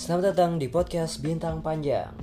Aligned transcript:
Selamat 0.00 0.32
datang 0.32 0.56
di 0.56 0.64
podcast 0.72 1.20
Bintang 1.20 1.60
Panjang 1.60 2.16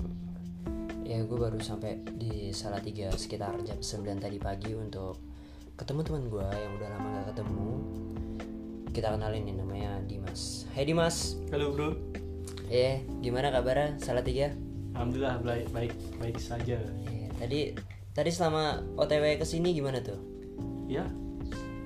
Ya 1.05 1.21
gue 1.21 1.37
baru 1.37 1.61
sampai 1.61 2.01
di 2.17 2.49
Salatiga 2.49 3.13
sekitar 3.13 3.53
jam 3.61 3.77
9 3.77 4.17
tadi 4.17 4.41
pagi 4.41 4.73
untuk 4.73 5.21
ketemu 5.77 6.01
teman 6.01 6.23
gue 6.25 6.47
yang 6.57 6.73
udah 6.73 6.89
lama 6.97 7.07
gak 7.21 7.25
ketemu 7.37 7.69
Kita 8.89 9.13
kenalin 9.13 9.45
nih 9.45 9.55
namanya 9.61 9.91
Dimas 10.09 10.65
Hai 10.73 10.89
Dimas 10.89 11.37
Halo 11.53 11.69
bro, 11.69 11.93
Eh 12.73 13.05
gimana 13.21 13.53
kabarnya 13.53 14.01
Salatiga? 14.01 14.57
alhamdulillah 14.97 15.37
baik 15.45 15.69
baik 15.69 15.93
baik 16.17 16.37
saja. 16.41 16.81
Eh, 16.81 17.29
tadi 17.37 17.77
tadi 18.09 18.29
selama 18.33 18.81
OTW 18.97 19.37
ke 19.37 19.45
sini 19.45 19.77
gimana 19.77 20.01
tuh? 20.01 20.17
Ya 20.89 21.05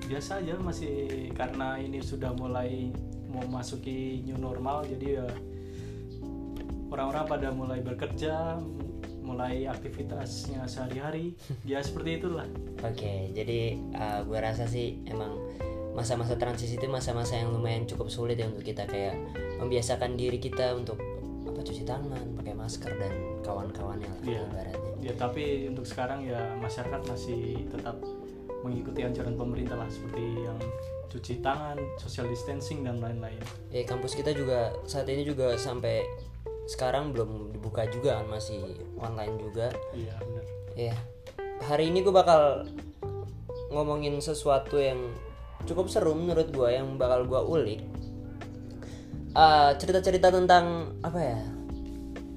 biasa 0.07 0.39
aja 0.39 0.55
masih 0.55 1.27
karena 1.35 1.75
ini 1.83 1.99
sudah 1.99 2.31
mulai 2.31 2.95
mau 3.27 3.43
masuki 3.47 4.23
new 4.23 4.39
normal 4.39 4.87
jadi 4.87 5.19
ya 5.19 5.27
orang-orang 6.91 7.25
pada 7.25 7.47
mulai 7.55 7.79
bekerja, 7.79 8.59
mulai 9.23 9.65
aktivitasnya 9.65 10.67
sehari-hari. 10.67 11.33
ya 11.71 11.79
seperti 11.79 12.19
itulah. 12.21 12.45
Oke, 12.83 13.31
jadi 13.31 13.79
uh, 13.95 14.19
gue 14.27 14.37
rasa 14.37 14.67
sih 14.67 14.99
emang 15.07 15.39
masa-masa 15.91 16.39
transisi 16.39 16.79
itu 16.79 16.87
masa-masa 16.87 17.35
yang 17.35 17.51
lumayan 17.51 17.83
cukup 17.83 18.07
sulit 18.07 18.39
ya 18.39 18.47
untuk 18.47 18.63
kita 18.63 18.87
kayak 18.87 19.15
membiasakan 19.59 20.15
diri 20.15 20.39
kita 20.39 20.71
untuk 20.75 20.95
apa 21.43 21.59
cuci 21.59 21.83
tangan, 21.83 22.31
pakai 22.39 22.55
masker 22.55 22.91
dan 22.95 23.13
kawan-kawannya 23.43 24.07
lah 24.07 24.19
Iya. 24.23 24.43
ibaratnya. 24.47 24.91
Ya 25.01 25.13
tapi 25.17 25.67
untuk 25.67 25.83
sekarang 25.83 26.23
ya 26.23 26.39
masyarakat 26.63 27.01
masih 27.09 27.67
tetap 27.67 27.99
mengikuti 28.61 29.01
anjuran 29.01 29.35
pemerintah 29.35 29.75
lah 29.75 29.89
seperti 29.89 30.21
yang 30.45 30.59
cuci 31.11 31.43
tangan, 31.43 31.75
social 31.99 32.29
distancing 32.29 32.87
dan 32.87 33.03
lain-lain. 33.03 33.41
Eh 33.73 33.83
kampus 33.83 34.15
kita 34.15 34.31
juga 34.31 34.71
saat 34.87 35.09
ini 35.11 35.27
juga 35.27 35.59
sampai 35.59 36.07
sekarang 36.69 37.11
belum 37.15 37.55
dibuka 37.55 37.87
juga 37.89 38.21
kan 38.21 38.27
masih 38.29 38.61
online 38.99 39.35
juga. 39.41 39.67
Iya 39.93 40.15
benar. 40.21 40.45
Ya, 40.77 40.95
hari 41.65 41.89
ini 41.91 42.05
gue 42.05 42.13
bakal 42.13 42.69
ngomongin 43.71 44.19
sesuatu 44.19 44.79
yang 44.79 45.11
cukup 45.63 45.87
seru 45.87 46.17
menurut 46.17 46.51
gue 46.51 46.69
yang 46.73 46.97
bakal 46.97 47.25
gue 47.27 47.41
ulik. 47.41 47.81
Eh, 49.31 49.71
cerita-cerita 49.79 50.27
tentang 50.27 50.97
apa 51.01 51.19
ya? 51.19 51.39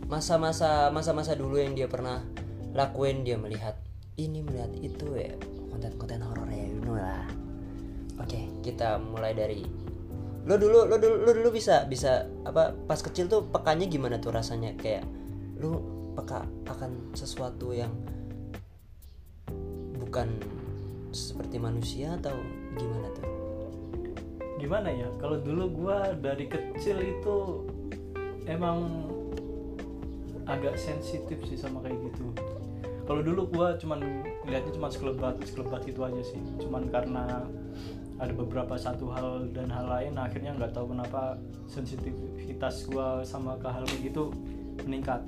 Masa-masa 0.06 0.92
masa-masa 0.94 1.34
dulu 1.34 1.58
yang 1.58 1.74
dia 1.74 1.90
pernah 1.90 2.22
lakuin 2.74 3.22
dia 3.26 3.34
melihat 3.38 3.78
ini 4.14 4.42
melihat 4.46 4.70
itu 4.78 5.10
ya 5.18 5.34
konten-konten 5.74 6.22
horor 6.22 6.46
ya 6.50 6.66
you 6.70 6.78
know 6.82 6.94
lah. 6.94 7.26
Oke, 8.22 8.46
kita 8.62 9.02
mulai 9.02 9.34
dari 9.34 9.83
lo 10.44 10.60
dulu 10.60 10.84
lo 10.84 11.00
dulu 11.00 11.16
lo 11.24 11.30
dulu 11.32 11.50
bisa 11.56 11.88
bisa 11.88 12.28
apa 12.44 12.76
pas 12.84 13.00
kecil 13.00 13.32
tuh 13.32 13.48
pekanya 13.48 13.88
gimana 13.88 14.20
tuh 14.20 14.36
rasanya? 14.36 14.76
Kayak 14.76 15.08
lu 15.56 15.80
peka 16.12 16.44
akan 16.68 17.16
sesuatu 17.16 17.72
yang 17.72 17.90
bukan 19.96 20.28
seperti 21.16 21.56
manusia 21.56 22.20
atau 22.20 22.36
gimana 22.76 23.08
tuh? 23.16 23.26
Gimana 24.60 24.92
ya? 24.92 25.08
Kalau 25.16 25.40
dulu 25.40 25.64
gua 25.72 26.12
dari 26.12 26.44
kecil 26.44 27.00
itu 27.00 27.36
emang 28.44 29.08
agak 30.44 30.76
sensitif 30.76 31.40
sih 31.48 31.56
sama 31.56 31.80
kayak 31.80 31.96
gitu. 32.12 32.36
Kalau 33.08 33.24
dulu 33.24 33.48
gua 33.48 33.80
cuman 33.80 34.00
lihatnya 34.44 34.76
cuma 34.76 34.92
sekelebat 34.92 35.40
sekelebat 35.40 35.88
gitu 35.88 36.04
aja 36.04 36.20
sih. 36.20 36.40
Cuman 36.60 36.92
karena 36.92 37.48
ada 38.18 38.30
beberapa 38.30 38.78
satu 38.78 39.10
hal 39.10 39.50
dan 39.50 39.66
hal 39.70 39.90
lain 39.90 40.14
akhirnya 40.14 40.54
nggak 40.54 40.70
tahu 40.70 40.94
kenapa 40.94 41.34
sensitivitas 41.66 42.86
gua 42.86 43.26
sama 43.26 43.58
ke 43.58 43.66
hal 43.66 43.82
kayak 43.86 44.14
gitu 44.14 44.30
meningkat. 44.86 45.22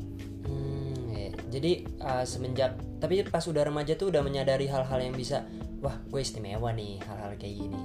Hmm, 0.46 0.94
ya. 1.10 1.30
jadi 1.50 1.72
uh, 2.02 2.22
semenjak 2.22 2.78
tapi 3.02 3.26
pas 3.26 3.42
udah 3.42 3.66
remaja 3.66 3.98
tuh 3.98 4.14
udah 4.14 4.22
menyadari 4.22 4.70
hal-hal 4.70 4.98
yang 5.02 5.14
bisa 5.14 5.42
wah 5.82 5.98
gue 6.08 6.20
istimewa 6.22 6.70
nih 6.72 7.02
hal-hal 7.04 7.32
kayak 7.36 7.54
gini. 7.60 7.80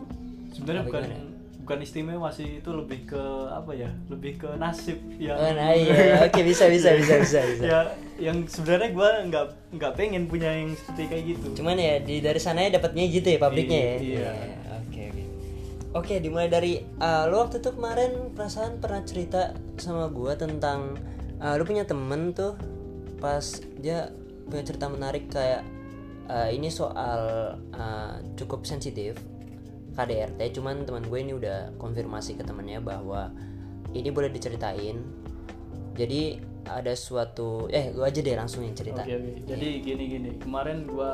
Sebenarnya 0.53 0.83
bukan 0.85 1.03
gimana? 1.05 1.29
bukan 1.61 1.77
istimewa 1.85 2.29
sih 2.33 2.57
itu 2.57 2.69
lebih 2.73 3.05
ke 3.05 3.23
apa 3.53 3.71
ya 3.77 3.87
lebih 4.09 4.41
ke 4.41 4.49
nasib 4.57 4.97
yang 5.21 5.37
oh, 5.37 5.51
nah 5.53 5.71
iya. 5.71 6.25
Oke 6.25 6.41
bisa 6.41 6.65
bisa 6.67 6.93
bisa 6.99 7.13
bisa 7.21 7.39
bisa. 7.45 7.63
Ya 7.63 7.79
yang 8.17 8.45
sebenarnya 8.45 8.89
gue 8.93 9.09
nggak 9.29 9.45
nggak 9.77 9.93
pengen 9.97 10.25
punya 10.25 10.49
yang 10.49 10.73
seperti 10.73 11.03
kayak 11.09 11.23
gitu. 11.37 11.47
Cuman 11.61 11.77
ya 11.77 12.01
di 12.01 12.19
dari 12.21 12.39
sananya 12.41 12.81
dapatnya 12.81 13.03
gitu 13.09 13.27
ya 13.29 13.39
pabriknya 13.39 13.79
ya. 13.79 13.95
Iya. 13.97 13.97
Iya, 14.01 14.31
oke 14.31 14.51
oke 14.51 14.60
oke 15.95 16.13
dimulai 16.19 16.47
dari 16.47 16.83
uh, 16.99 17.27
lu 17.27 17.41
waktu 17.41 17.59
itu 17.59 17.71
kemarin 17.75 18.33
perasaan 18.35 18.79
pernah 18.79 19.01
cerita 19.03 19.55
sama 19.79 20.07
gua 20.07 20.35
tentang 20.35 20.95
uh, 21.39 21.55
lu 21.55 21.63
punya 21.63 21.83
temen 21.83 22.31
tuh 22.31 22.55
pas 23.21 23.43
dia 23.79 24.09
punya 24.49 24.63
cerita 24.65 24.89
menarik 24.89 25.29
kayak 25.29 25.63
uh, 26.27 26.49
ini 26.49 26.67
soal 26.67 27.55
uh, 27.75 28.19
cukup 28.35 28.65
sensitif 28.65 29.15
KDRT 29.95 30.55
cuman 30.55 30.87
teman 30.87 31.03
gue 31.03 31.19
ini 31.19 31.35
udah 31.35 31.75
konfirmasi 31.75 32.39
ke 32.39 32.43
temennya 32.47 32.79
bahwa 32.79 33.27
ini 33.91 34.09
boleh 34.09 34.31
diceritain. 34.31 35.03
Jadi 35.95 36.39
ada 36.63 36.95
suatu 36.95 37.67
eh 37.67 37.91
lu 37.91 38.07
aja 38.07 38.23
deh 38.23 38.35
langsung 38.37 38.63
yang 38.63 38.75
cerita. 38.77 39.03
Oke, 39.03 39.15
oke. 39.19 39.31
jadi 39.43 39.67
gini 39.83 40.03
gini. 40.07 40.29
Kemarin 40.39 40.87
gue 40.87 41.11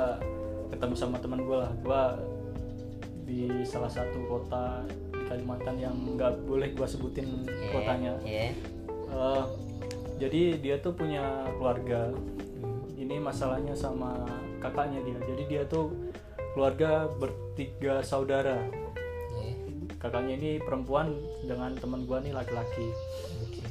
ketemu 0.69 0.93
sama 0.93 1.17
teman 1.17 1.41
gue 1.41 1.57
lah. 1.57 1.71
Gue 1.81 2.01
di 3.27 3.43
salah 3.61 3.91
satu 3.91 4.23
kota 4.25 4.87
di 5.11 5.21
Kalimantan 5.27 5.75
yang 5.75 5.91
nggak 6.15 6.47
boleh 6.47 6.71
gue 6.71 6.87
sebutin 6.87 7.27
Iya, 7.43 7.67
kotanya 7.69 8.13
iya. 8.23 8.55
Eh, 9.07 9.43
jadi 10.17 10.41
dia 10.57 10.75
tuh 10.79 10.95
punya 10.95 11.21
keluarga 11.59 12.15
ini 12.95 13.19
masalahnya 13.19 13.75
sama 13.75 14.23
kakaknya 14.57 15.03
dia 15.03 15.19
jadi 15.27 15.43
dia 15.45 15.63
tuh 15.67 15.91
keluarga 16.55 17.11
bertiga 17.13 17.99
saudara 18.01 18.63
Iya. 19.35 19.53
kakaknya 19.99 20.33
ini 20.35 20.51
perempuan 20.57 21.11
dengan 21.43 21.75
teman 21.75 22.07
gua 22.07 22.23
nih 22.23 22.31
laki-laki 22.31 22.87
Oke. 23.43 23.61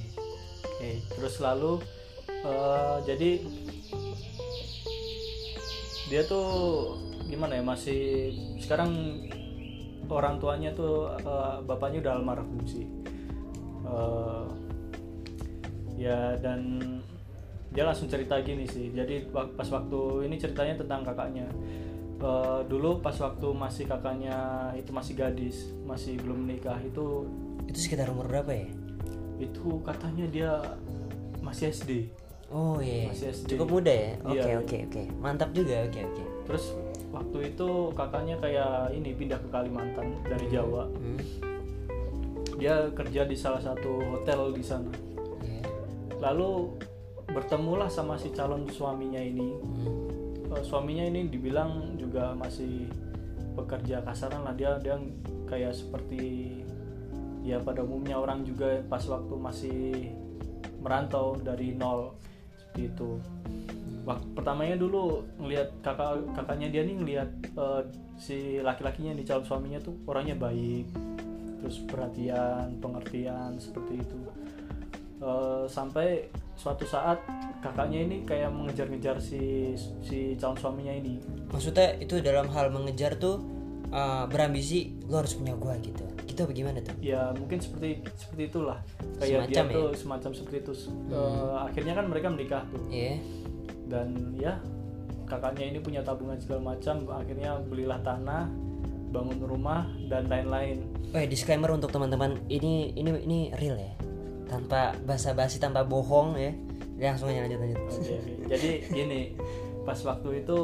oke 0.62 0.90
terus 1.16 1.40
lalu 1.40 1.80
eh, 2.28 2.96
jadi 3.02 3.30
dia 6.06 6.22
tuh 6.22 6.46
gimana 7.26 7.58
ya 7.58 7.64
masih 7.66 8.30
sekarang 8.62 8.92
orang 10.08 10.36
tuanya 10.36 10.70
tuh 10.70 11.10
eh, 11.12 11.56
bapaknya 11.62 11.98
udah 12.02 12.12
almarhum 12.14 12.60
sih 12.62 12.86
Eh, 13.86 14.46
ya 15.96 16.34
dan 16.36 16.80
dia 17.70 17.82
langsung 17.82 18.06
cerita 18.06 18.34
gini 18.40 18.66
sih 18.66 18.90
jadi 18.90 19.26
pas 19.30 19.68
waktu 19.68 20.00
ini 20.26 20.36
ceritanya 20.36 20.74
tentang 20.78 21.02
kakaknya 21.02 21.46
Eh, 22.16 22.60
dulu 22.64 22.98
pas 22.98 23.12
waktu 23.12 23.44
masih 23.52 23.84
kakaknya 23.84 24.32
itu 24.72 24.88
masih 24.88 25.12
gadis 25.14 25.68
masih 25.84 26.16
belum 26.16 26.48
menikah 26.48 26.80
itu 26.80 27.28
Itu 27.68 27.76
sekitar 27.78 28.08
umur 28.08 28.24
berapa 28.26 28.50
ya? 28.50 28.68
itu 29.36 29.84
katanya 29.84 30.24
dia 30.26 30.52
masih 31.38 31.68
SD 31.68 31.90
Oh 32.48 32.80
iya. 32.80 33.10
Masih 33.12 33.36
SD. 33.36 33.52
Cukup 33.52 33.68
muda 33.68 33.92
ya? 33.92 34.16
Oke 34.22 34.38
Iya. 34.38 34.54
oke 34.56 34.76
oke. 34.86 35.02
Mantap 35.18 35.50
juga. 35.52 35.82
Oke 35.82 36.00
oke. 36.00 36.22
terus 36.46 36.64
waktu 37.16 37.50
itu 37.50 37.68
kakaknya 37.92 38.36
kayak 38.36 38.92
ini 38.92 39.10
pindah 39.10 39.38
ke 39.38 39.48
Kalimantan 39.48 40.20
dari 40.22 40.46
Jawa 40.46 40.84
Hmm. 40.90 41.20
dia 42.56 42.88
kerja 42.90 43.24
di 43.24 43.34
salah 43.34 43.60
satu 43.60 44.00
hotel 44.10 44.52
di 44.52 44.60
sana 44.60 44.92
Iya. 45.40 45.64
lalu 46.18 46.72
bertemulah 47.26 47.88
sama 47.88 48.16
si 48.16 48.30
calon 48.30 48.64
suaminya 48.66 49.18
ini 49.18 49.48
Hmm. 49.56 50.04
Eh, 50.46 50.62
suaminya 50.62 51.04
ini 51.04 51.26
dibilang 51.26 51.96
juga 51.96 52.30
masih 52.32 52.86
pekerja 53.52 54.00
kasaran 54.00 54.40
lah 54.40 54.52
dia 54.52 54.78
dia 54.78 54.94
kayak 55.44 55.72
seperti 55.72 56.52
ya 57.42 57.58
pada 57.58 57.80
umumnya 57.80 58.16
orang 58.16 58.42
juga 58.42 58.78
pas 58.84 59.02
waktu 59.02 59.34
masih 59.34 59.80
merantau 60.78 61.34
dari 61.36 61.72
nol 61.72 62.14
seperti 62.54 62.80
itu 62.86 63.10
Wak- 64.06 64.22
pertamanya 64.32 64.78
dulu 64.78 65.26
ngelihat 65.36 65.82
kakak 65.82 66.14
kakaknya 66.32 66.70
dia 66.70 66.82
nih 66.82 66.94
ngelihat 66.96 67.28
eh, 67.52 67.82
si 68.16 68.36
laki-lakinya 68.58 69.12
nih 69.12 69.26
calon 69.26 69.42
suaminya 69.42 69.82
tuh 69.82 69.98
orangnya 70.06 70.38
baik 70.38 70.86
terus 71.58 71.82
perhatian 71.84 72.78
pengertian 72.78 73.58
seperti 73.58 74.00
itu 74.00 74.18
Eh, 75.16 75.64
sampai 75.66 76.28
suatu 76.54 76.84
saat 76.84 77.16
kakaknya 77.58 78.04
ini 78.04 78.16
kayak 78.22 78.52
mengejar-ngejar 78.52 79.16
si 79.16 79.72
si 80.04 80.36
calon 80.36 80.54
suaminya 80.54 80.92
ini 80.92 81.16
Maksudnya 81.48 81.96
itu 81.96 82.20
dalam 82.20 82.52
hal 82.52 82.68
mengejar 82.68 83.16
tuh 83.16 83.40
uh, 83.88 84.28
berambisi 84.28 84.92
lo 85.08 85.24
harus 85.24 85.32
punya 85.32 85.56
gua 85.56 85.72
gitu. 85.80 86.04
Gitu 86.28 86.36
apa 86.36 86.52
gimana 86.52 86.84
tuh? 86.84 86.92
ya 87.00 87.32
mungkin 87.32 87.56
seperti 87.56 88.04
seperti 88.12 88.42
itulah 88.44 88.76
kayak 89.16 89.48
dia 89.48 89.56
Semacam 89.56 89.64
ya? 89.64 89.72
tuh 89.72 89.88
semacam 89.96 90.30
seperti 90.36 90.56
itu 90.60 90.72
Eh, 91.08 91.54
akhirnya 91.64 91.92
kan 91.96 92.04
mereka 92.06 92.26
menikah 92.28 92.62
tuh 92.68 92.80
Iya. 92.92 93.16
Dan 93.86 94.34
ya 94.34 94.58
kakaknya 95.24 95.74
ini 95.74 95.78
punya 95.78 96.00
tabungan 96.02 96.38
segala 96.38 96.74
macam 96.74 97.02
akhirnya 97.10 97.58
belilah 97.62 97.98
tanah 98.00 98.46
bangun 99.10 99.38
rumah 99.40 99.86
dan 100.06 100.26
lain-lain 100.26 100.82
Oh 101.10 101.18
ya 101.18 101.26
disclaimer 101.26 101.70
untuk 101.70 101.90
teman-teman 101.90 102.42
ini 102.46 102.90
ini 102.92 103.10
ini 103.22 103.38
real 103.56 103.78
ya. 103.78 103.94
tanpa 104.46 104.94
basa-basi 105.02 105.58
tanpa 105.58 105.82
bohong 105.82 106.34
ya 106.34 106.52
langsung 106.98 107.28
aja 107.28 107.42
lanjut 107.42 107.58
lanjut 107.60 107.80
oke. 107.82 108.14
Jadi 108.46 108.70
gini, 108.88 109.20
pas 109.82 109.98
waktu 110.00 110.40
itu 110.40 110.58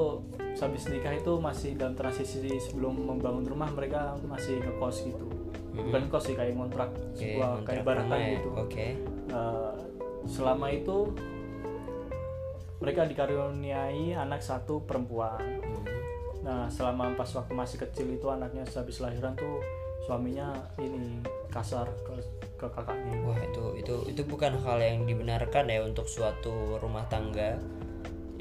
habis 0.56 0.82
nikah 0.88 1.12
itu 1.12 1.32
masih 1.36 1.74
dalam 1.74 1.92
transisi 1.92 2.56
sebelum 2.58 2.94
membangun 3.04 3.44
rumah 3.44 3.68
mereka 3.68 4.14
masih 4.24 4.56
ngekos 4.58 5.04
gitu. 5.04 5.26
Bukan 5.72 6.08
kos 6.08 6.24
sih 6.24 6.34
kayak 6.34 6.54
ngontrak 6.54 6.88
Oke, 6.88 7.16
sebuah 7.18 7.48
kontrak 7.58 7.66
kayak 7.68 7.84
barakan 7.84 8.06
rumah 8.06 8.20
ya. 8.22 8.32
gitu. 8.36 8.48
oke 8.54 8.86
Eh, 9.32 9.72
selama 10.26 10.66
itu 10.68 10.96
mereka 12.82 13.06
dikaruniai 13.06 14.18
anak 14.18 14.42
satu 14.42 14.82
perempuan. 14.82 15.38
Hmm. 15.38 15.86
Nah, 16.42 16.66
selama 16.66 17.14
pas 17.14 17.30
waktu 17.30 17.54
masih 17.54 17.78
kecil 17.78 18.10
itu 18.10 18.26
anaknya 18.26 18.66
habis 18.66 18.98
lahiran 18.98 19.38
tuh 19.38 19.62
suaminya 20.02 20.50
ini 20.82 21.22
kasar 21.54 21.86
ke 22.02 22.18
ke 22.58 22.66
kakaknya. 22.66 23.14
Wah 23.22 23.38
itu 23.38 23.78
itu 23.78 23.94
itu 24.10 24.22
bukan 24.26 24.58
hal 24.66 24.82
yang 24.82 25.06
dibenarkan 25.06 25.70
ya 25.70 25.86
untuk 25.86 26.10
suatu 26.10 26.82
rumah 26.82 27.06
tangga 27.06 27.62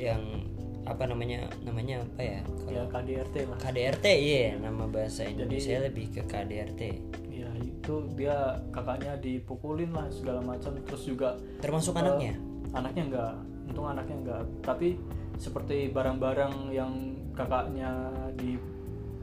yang 0.02 0.50
apa 0.82 1.06
namanya 1.06 1.46
namanya 1.62 2.02
apa 2.02 2.22
ya 2.26 2.42
Ya 2.66 2.82
kalau 2.90 2.90
KDRT 2.90 3.36
lah. 3.46 3.58
KDRT 3.62 4.06
iya 4.18 4.58
nama 4.58 4.90
bahasa 4.90 5.22
Indonesia 5.30 5.78
lebih 5.78 6.10
ke 6.10 6.22
KDRT 6.26 6.82
Ya 7.30 7.50
itu 7.62 7.94
dia 8.18 8.58
kakaknya 8.74 9.14
dipukulin 9.22 9.94
lah 9.94 10.10
segala 10.10 10.42
macam 10.42 10.74
terus 10.82 11.06
juga 11.06 11.38
termasuk 11.62 11.94
eh, 11.94 12.02
anaknya 12.02 12.34
anaknya 12.74 13.04
enggak 13.14 13.34
untung 13.70 13.88
anaknya 13.90 14.16
enggak 14.22 14.44
tapi 14.62 14.98
seperti 15.42 15.90
barang-barang 15.90 16.70
yang 16.70 17.18
kakaknya 17.34 18.12
di 18.38 18.60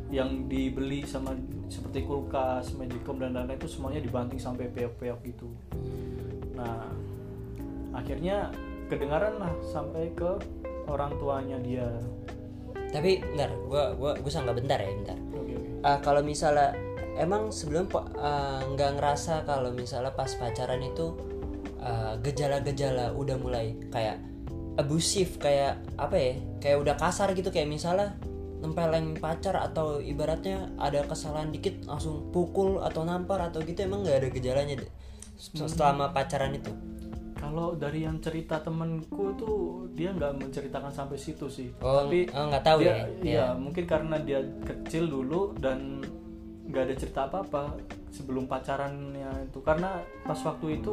yang 0.09 0.49
dibeli 0.49 1.05
sama 1.05 1.37
seperti 1.69 2.09
kulkas, 2.09 2.73
magicom 2.81 3.21
dan 3.21 3.37
lain-lain 3.37 3.61
itu 3.61 3.69
semuanya 3.69 4.01
dibanting 4.01 4.41
sampai 4.41 4.73
peok-peok 4.73 5.21
gitu. 5.21 5.49
Nah, 6.57 6.89
akhirnya 7.93 8.49
kedengaran 8.89 9.37
lah 9.37 9.53
sampai 9.69 10.09
ke 10.17 10.33
orang 10.89 11.13
tuanya 11.21 11.61
dia. 11.61 11.89
tapi 12.89 13.21
bentar 13.21 13.53
gua 13.69 13.93
gua 14.01 14.17
gua 14.17 14.33
sanggah 14.33 14.57
bentar 14.57 14.81
ya 14.81 14.89
bentar 14.89 15.19
Oke 15.37 15.53
oke. 15.61 15.69
Ah, 15.85 16.01
kalau 16.01 16.25
misalnya 16.25 16.73
emang 17.21 17.53
sebelum 17.53 17.85
ah, 18.17 18.65
nggak 18.65 18.97
ngerasa 18.97 19.45
kalau 19.45 19.77
misalnya 19.77 20.09
pas 20.17 20.33
pacaran 20.41 20.81
itu 20.81 21.13
ah, 21.83 22.15
gejala-gejala 22.21 23.15
udah 23.15 23.37
mulai 23.39 23.75
kayak 23.91 24.21
abusif 24.79 25.43
kayak 25.43 25.83
apa 25.99 26.15
ya 26.15 26.33
kayak 26.63 26.79
udah 26.87 26.95
kasar 26.95 27.35
gitu 27.35 27.51
kayak 27.51 27.67
misalnya 27.67 28.15
nempeleng 28.59 29.19
pacar 29.19 29.55
atau 29.59 30.03
ibaratnya 30.03 30.71
ada 30.79 31.07
kesalahan 31.07 31.55
dikit 31.55 31.87
langsung 31.87 32.31
pukul 32.35 32.83
atau 32.83 33.07
nampar 33.07 33.39
atau 33.39 33.63
gitu 33.63 33.87
emang 33.87 34.03
nggak 34.03 34.19
ada 34.19 34.29
gejalanya 34.35 34.75
deh 34.83 34.91
selama 35.39 36.11
pacaran 36.11 36.59
itu? 36.59 36.75
Kalau 37.39 37.79
dari 37.79 38.03
yang 38.03 38.19
cerita 38.19 38.59
temenku 38.59 39.31
tuh 39.39 39.87
dia 39.95 40.11
nggak 40.11 40.43
menceritakan 40.43 40.91
sampai 40.91 41.15
situ 41.15 41.47
sih. 41.47 41.71
oh 41.79 42.03
Tapi 42.03 42.27
oh, 42.35 42.51
nggak 42.51 42.65
tahu 42.67 42.79
dia, 42.83 42.91
ya? 42.91 42.95
Iya, 43.23 43.47
mungkin 43.55 43.87
karena 43.87 44.19
dia 44.19 44.43
kecil 44.67 45.07
dulu 45.07 45.55
dan 45.55 46.03
nggak 46.67 46.83
ada 46.91 46.95
cerita 46.99 47.21
apa-apa 47.31 47.79
sebelum 48.11 48.51
pacarannya 48.51 49.47
itu. 49.47 49.63
Karena 49.63 50.03
pas 50.27 50.39
waktu 50.43 50.83
itu 50.83 50.93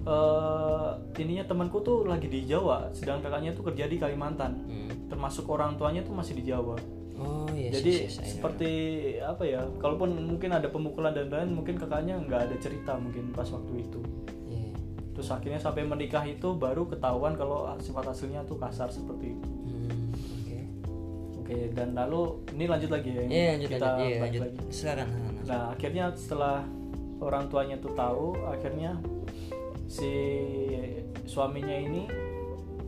eh 0.00 0.90
ininya 1.20 1.44
temanku 1.44 1.84
tuh 1.84 2.08
lagi 2.08 2.26
di 2.26 2.48
Jawa, 2.48 2.88
sedang 2.96 3.20
kakaknya 3.20 3.52
tuh 3.52 3.68
kerja 3.68 3.84
di 3.84 4.00
Kalimantan. 4.00 4.52
Hmm. 4.64 4.88
Termasuk 5.12 5.44
orang 5.48 5.76
tuanya 5.76 6.00
tuh 6.00 6.16
masih 6.16 6.38
di 6.38 6.44
Jawa. 6.46 6.78
oh 7.20 7.44
yes, 7.52 7.76
Jadi 7.76 7.92
yes, 8.08 8.16
yes, 8.16 8.40
seperti 8.40 8.70
apa 9.20 9.44
ya? 9.44 9.60
Kalaupun 9.76 10.16
mungkin 10.24 10.56
ada 10.56 10.72
pemukulan 10.72 11.12
dan 11.12 11.28
lain, 11.28 11.52
mungkin 11.52 11.76
kakaknya 11.76 12.16
nggak 12.16 12.48
ada 12.48 12.56
cerita 12.56 12.96
mungkin 12.96 13.28
pas 13.36 13.44
waktu 13.52 13.84
itu. 13.84 14.00
Iya. 14.48 14.72
Terus 15.12 15.28
akhirnya 15.28 15.60
sampai 15.60 15.84
menikah 15.84 16.24
itu 16.24 16.56
baru 16.56 16.88
ketahuan 16.88 17.36
kalau 17.36 17.68
sifat 17.76 18.08
aslinya 18.08 18.40
tuh 18.48 18.56
kasar 18.56 18.88
seperti 18.88 19.36
itu. 19.36 19.48
Hmm, 19.52 20.16
oke 20.16 20.58
Oke, 21.44 21.58
dan 21.76 21.92
lalu 21.92 22.40
ini 22.56 22.64
lanjut 22.64 22.88
lagi 22.88 23.10
ya. 23.12 23.22
Iya 23.28 23.48
lanjut 23.52 23.68
kita 23.68 23.84
lanjut 23.84 24.00
iya 24.00 24.16
balik 24.16 24.22
lanjut 24.24 24.42
lagi. 24.48 24.58
silakan. 24.72 25.08
Nah, 25.44 25.62
akhirnya 25.76 26.04
setelah 26.16 26.58
orang 27.20 27.44
tuanya 27.52 27.76
tuh 27.76 27.92
tahu, 27.92 28.32
akhirnya 28.48 28.96
si 29.90 30.12
suaminya 31.26 31.74
ini 31.74 32.06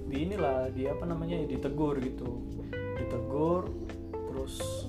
di 0.06 0.28
inilah 0.28 0.70
dia 0.70 0.94
apa 0.94 1.02
namanya 1.02 1.42
ditegur 1.42 1.98
gitu, 1.98 2.46
ditegur, 2.94 3.66
terus 4.30 4.86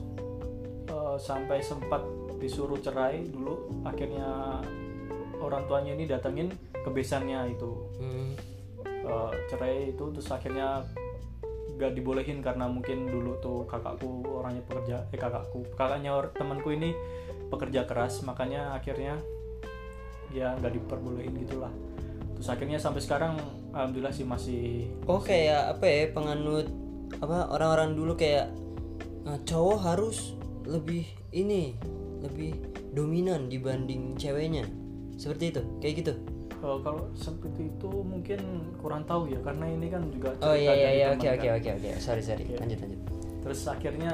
eh, 0.86 1.18
sampai 1.18 1.58
sempat 1.66 2.06
disuruh 2.38 2.78
cerai 2.78 3.26
dulu. 3.26 3.82
Akhirnya 3.88 4.62
orang 5.42 5.66
tuanya 5.66 5.98
ini 5.98 6.06
datengin 6.06 6.54
ke 6.72 6.90
besannya 6.92 7.50
itu 7.50 7.72
Hmm. 7.98 8.36
eh, 8.86 9.32
cerai 9.50 9.96
itu 9.96 10.04
terus 10.14 10.30
akhirnya 10.30 10.84
gak 11.74 11.98
dibolehin 11.98 12.40
karena 12.46 12.70
mungkin 12.70 13.10
dulu 13.10 13.42
tuh 13.42 13.66
kakakku 13.66 14.24
orangnya 14.30 14.62
pekerja 14.70 14.98
eh 15.10 15.18
kakakku 15.18 15.66
kakaknya 15.74 16.14
or- 16.14 16.30
temanku 16.32 16.70
ini 16.70 16.94
pekerja 17.50 17.90
keras 17.90 18.22
makanya 18.22 18.78
akhirnya 18.78 19.18
ya 20.32 20.54
nggak 20.58 20.78
diperbolehin 20.78 21.34
gitulah 21.44 21.74
terus 22.44 22.60
akhirnya 22.60 22.76
sampai 22.76 23.00
sekarang 23.00 23.40
alhamdulillah 23.72 24.12
sih 24.12 24.28
masih 24.28 24.92
Oh 25.08 25.24
kayak 25.24 25.80
apa 25.80 25.88
ya 25.88 26.12
penganut 26.12 26.68
apa 27.24 27.48
orang-orang 27.56 27.96
dulu 27.96 28.20
kayak 28.20 28.52
eh, 29.24 29.40
cowok 29.48 29.80
harus 29.80 30.36
lebih 30.68 31.08
ini 31.32 31.72
lebih 32.20 32.52
dominan 32.92 33.48
dibanding 33.48 34.20
ceweknya. 34.20 34.68
Seperti 35.16 35.56
itu 35.56 35.64
kayak 35.80 36.04
gitu. 36.04 36.14
Eh, 36.52 36.78
kalau 36.84 37.08
seperti 37.16 37.72
itu 37.72 37.92
mungkin 38.04 38.40
kurang 38.76 39.08
tahu 39.08 39.32
ya 39.32 39.40
karena 39.40 39.64
ini 39.64 39.88
kan 39.88 40.04
juga 40.12 40.36
oh 40.44 40.52
iya 40.52 40.76
iya 40.76 40.76
dari 40.76 41.00
iya. 41.00 41.08
teman 41.08 41.16
oke 41.16 41.24
kan. 41.24 41.32
oke 41.40 41.48
oke 41.48 41.70
oke. 41.80 41.90
Sorry 42.04 42.24
sorry. 42.28 42.44
Oke. 42.44 42.60
lanjut 42.60 42.80
lanjut. 42.84 43.02
Terus 43.40 43.60
akhirnya 43.72 44.14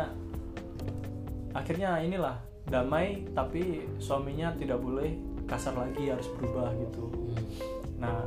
akhirnya 1.58 1.98
inilah 2.06 2.38
damai 2.70 3.26
tapi 3.34 3.90
suaminya 3.98 4.54
tidak 4.54 4.78
boleh 4.78 5.18
kasar 5.50 5.74
lagi 5.74 6.14
harus 6.14 6.30
berubah 6.38 6.70
gitu. 6.78 7.10
Hmm. 7.10 7.79
Nah 8.00 8.24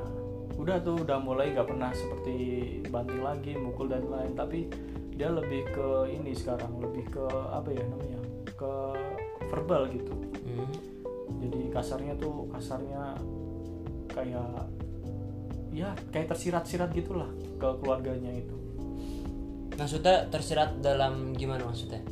udah 0.60 0.78
tuh 0.84 1.02
udah 1.02 1.18
mulai 1.18 1.50
nggak 1.56 1.66
pernah 1.66 1.90
seperti 1.90 2.36
banting 2.86 3.24
lagi 3.24 3.52
mukul 3.56 3.88
dan 3.88 4.04
lain 4.06 4.36
tapi 4.36 4.68
dia 5.16 5.28
lebih 5.32 5.68
ke 5.72 5.88
ini 6.12 6.32
sekarang 6.32 6.78
lebih 6.80 7.08
ke 7.08 7.24
apa 7.50 7.68
ya 7.72 7.84
namanya 7.88 8.20
ke 8.52 8.72
verbal 9.52 9.90
gitu. 9.92 10.14
Hmm. 10.46 10.68
jadi 11.40 11.72
kasarnya 11.72 12.14
tuh 12.20 12.46
kasarnya 12.52 13.16
kayak 14.12 14.68
ya 15.72 15.96
kayak 16.12 16.28
tersirat-sirat 16.30 16.92
gitulah 16.92 17.28
ke 17.56 17.68
keluarganya 17.80 18.32
itu. 18.36 18.56
Maksudnya 19.72 20.28
tersirat 20.28 20.84
dalam 20.84 21.32
gimana 21.32 21.64
maksudnya? 21.64 22.04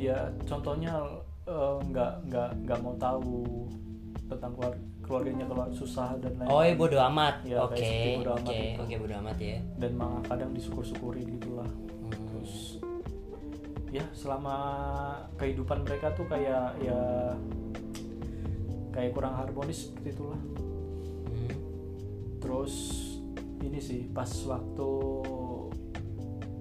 Ya 0.00 0.32
contohnya 0.48 0.96
eh, 1.44 1.76
nggak 1.92 2.12
nggak 2.32 2.50
nggak 2.64 2.78
mau 2.80 2.96
tahu 2.96 3.68
tentang 4.32 4.52
keluar, 4.56 4.74
keluarganya 5.12 5.44
kalau 5.44 5.68
susah 5.70 6.16
dan 6.16 6.32
lain 6.34 6.48
oh 6.48 6.60
iya 6.60 6.72
bodo 6.72 6.96
amat 7.06 7.34
Ya, 7.44 7.60
oke 7.60 7.76
kayak 7.76 7.84
seperti 7.84 8.08
bodo 8.16 8.32
amat 8.32 8.48
oke 8.48 8.56
itu. 8.56 8.80
oke 8.80 8.94
bodo 8.98 9.14
amat 9.18 9.36
ya 9.38 9.58
dan 9.76 9.90
malah 9.92 10.22
kadang 10.24 10.50
disyukur-syukurin 10.50 11.26
gitulah 11.30 11.68
Hmm. 11.68 12.16
terus 12.32 12.52
ya 13.90 14.04
selama 14.10 14.56
kehidupan 15.36 15.80
mereka 15.82 16.12
tuh 16.12 16.24
kayak 16.24 16.72
ya 16.78 17.00
kayak 18.90 19.12
kurang 19.12 19.34
harmonis 19.34 19.86
seperti 19.86 20.08
itulah 20.12 20.40
Hmm. 21.26 21.52
terus 22.38 22.74
ini 23.60 23.78
sih 23.78 24.08
pas 24.08 24.28
waktu 24.42 24.90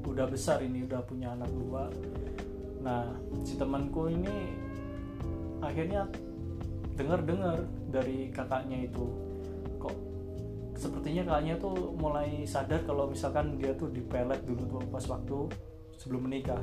udah 0.03 0.27
besar 0.27 0.59
ini 0.59 0.83
udah 0.83 1.01
punya 1.01 1.31
anak 1.31 1.47
dua 1.49 1.87
nah 2.79 3.15
si 3.41 3.55
temanku 3.55 4.07
ini 4.07 4.59
akhirnya 5.59 6.09
dengar-dengar 6.95 7.63
dari 7.91 8.31
kakaknya 8.31 8.87
itu. 8.87 9.05
Kok 9.79 9.95
sepertinya 10.75 11.23
kakaknya 11.27 11.55
tuh 11.61 11.93
mulai 11.95 12.43
sadar 12.43 12.81
kalau 12.83 13.07
misalkan 13.11 13.55
dia 13.61 13.71
tuh 13.77 13.91
dipelet 13.93 14.41
dulu 14.43 14.63
tuh 14.67 14.81
pas 14.89 15.03
waktu 15.05 15.37
sebelum 16.01 16.27
menikah. 16.27 16.59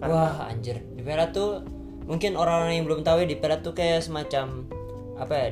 Karena 0.00 0.14
Wah 0.14 0.48
anjir. 0.48 0.80
Di 0.96 1.02
pelet 1.04 1.30
tuh 1.30 1.62
mungkin 2.08 2.40
orang-orang 2.40 2.80
yang 2.80 2.86
belum 2.88 3.00
tahu 3.04 3.24
ya 3.24 3.28
di 3.28 3.36
pelet 3.36 3.60
tuh 3.60 3.76
kayak 3.76 4.00
semacam 4.00 4.64
apa 5.20 5.34
ya? 5.34 5.48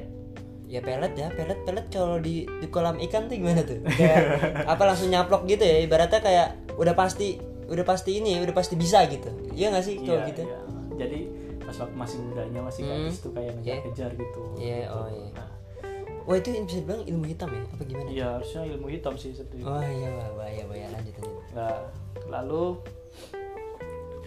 Ya 0.66 0.80
pelet 0.82 1.12
ya 1.14 1.30
pelet 1.30 1.60
pelet 1.62 1.86
kalau 1.92 2.18
di 2.18 2.48
di 2.58 2.66
kolam 2.72 2.98
ikan 2.98 3.30
tuh 3.30 3.38
gimana 3.38 3.62
tuh? 3.62 3.78
Kayak 4.00 4.18
apa 4.66 4.82
langsung 4.82 5.12
nyaplok 5.12 5.46
gitu 5.46 5.62
ya? 5.62 5.78
Ibaratnya 5.86 6.18
kayak 6.18 6.48
udah 6.74 6.94
pasti 6.98 7.38
udah 7.66 7.84
pasti 7.86 8.18
ini 8.18 8.42
udah 8.42 8.54
pasti 8.54 8.74
bisa 8.74 9.06
gitu. 9.06 9.30
Iya 9.54 9.70
nggak 9.70 9.84
sih 9.84 9.94
kalau 10.02 10.22
iya, 10.22 10.30
gitu? 10.30 10.42
iya. 10.42 10.58
jadi 10.96 11.20
pas 11.66 11.76
waktu 11.76 11.96
masih 11.96 12.18
mudanya 12.22 12.60
masih 12.62 12.82
Hmm. 12.82 12.90
gadis 13.02 13.16
tuh 13.18 13.32
kayak 13.32 13.52
ngejar-ngejar 13.56 14.10
gitu 14.14 14.42
Iya, 14.56 14.86
oh 14.88 15.08
iya. 15.08 15.28
Nah, 15.34 15.50
wah 16.22 16.36
itu 16.36 16.48
bisa 16.62 16.78
dibilang 16.78 17.02
ilmu 17.04 17.24
hitam 17.26 17.48
ya? 17.50 17.62
Apa 17.66 17.82
gimana? 17.82 18.08
Iya 18.08 18.26
harusnya 18.34 18.62
ilmu 18.68 18.86
hitam 18.88 19.14
sih 19.14 19.30
seperti 19.30 19.60
itu. 19.60 19.66
Oh 19.66 19.82
iya 19.82 20.08
wah, 20.12 20.28
bahaya 20.36 20.62
bahaya 20.64 20.88
lanjut 20.90 21.14
lanjut. 21.16 21.44
Nah, 21.52 21.74
lalu 22.28 22.64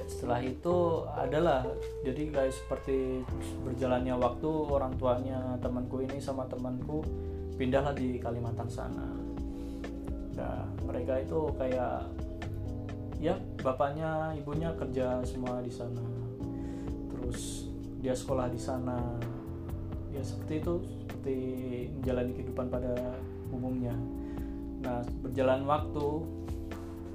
setelah 0.06 0.42
itu 0.42 0.76
adalah 1.08 1.62
jadi 2.02 2.24
guys 2.30 2.58
seperti 2.58 3.24
berjalannya 3.62 4.16
waktu 4.16 4.50
orang 4.68 4.92
tuanya 4.98 5.40
temanku 5.60 6.02
ini 6.02 6.18
sama 6.18 6.44
temanku 6.46 7.06
pindahlah 7.56 7.94
di 7.94 8.18
Kalimantan 8.18 8.68
sana. 8.68 9.06
Nah 10.34 10.66
mereka 10.84 11.20
itu 11.20 11.40
kayak 11.56 12.04
ya 13.20 13.36
bapaknya 13.60 14.32
ibunya 14.34 14.72
kerja 14.74 15.20
semua 15.22 15.60
di 15.60 15.70
sana 15.70 16.00
terus 17.30 17.70
dia 18.02 18.18
sekolah 18.18 18.50
di 18.50 18.58
sana. 18.58 18.98
Ya 20.10 20.26
seperti 20.26 20.66
itu 20.66 20.74
seperti 21.06 21.38
menjalani 22.02 22.32
kehidupan 22.34 22.66
pada 22.74 23.14
umumnya. 23.54 23.94
Nah 24.82 25.06
berjalan 25.22 25.70
waktu 25.70 26.08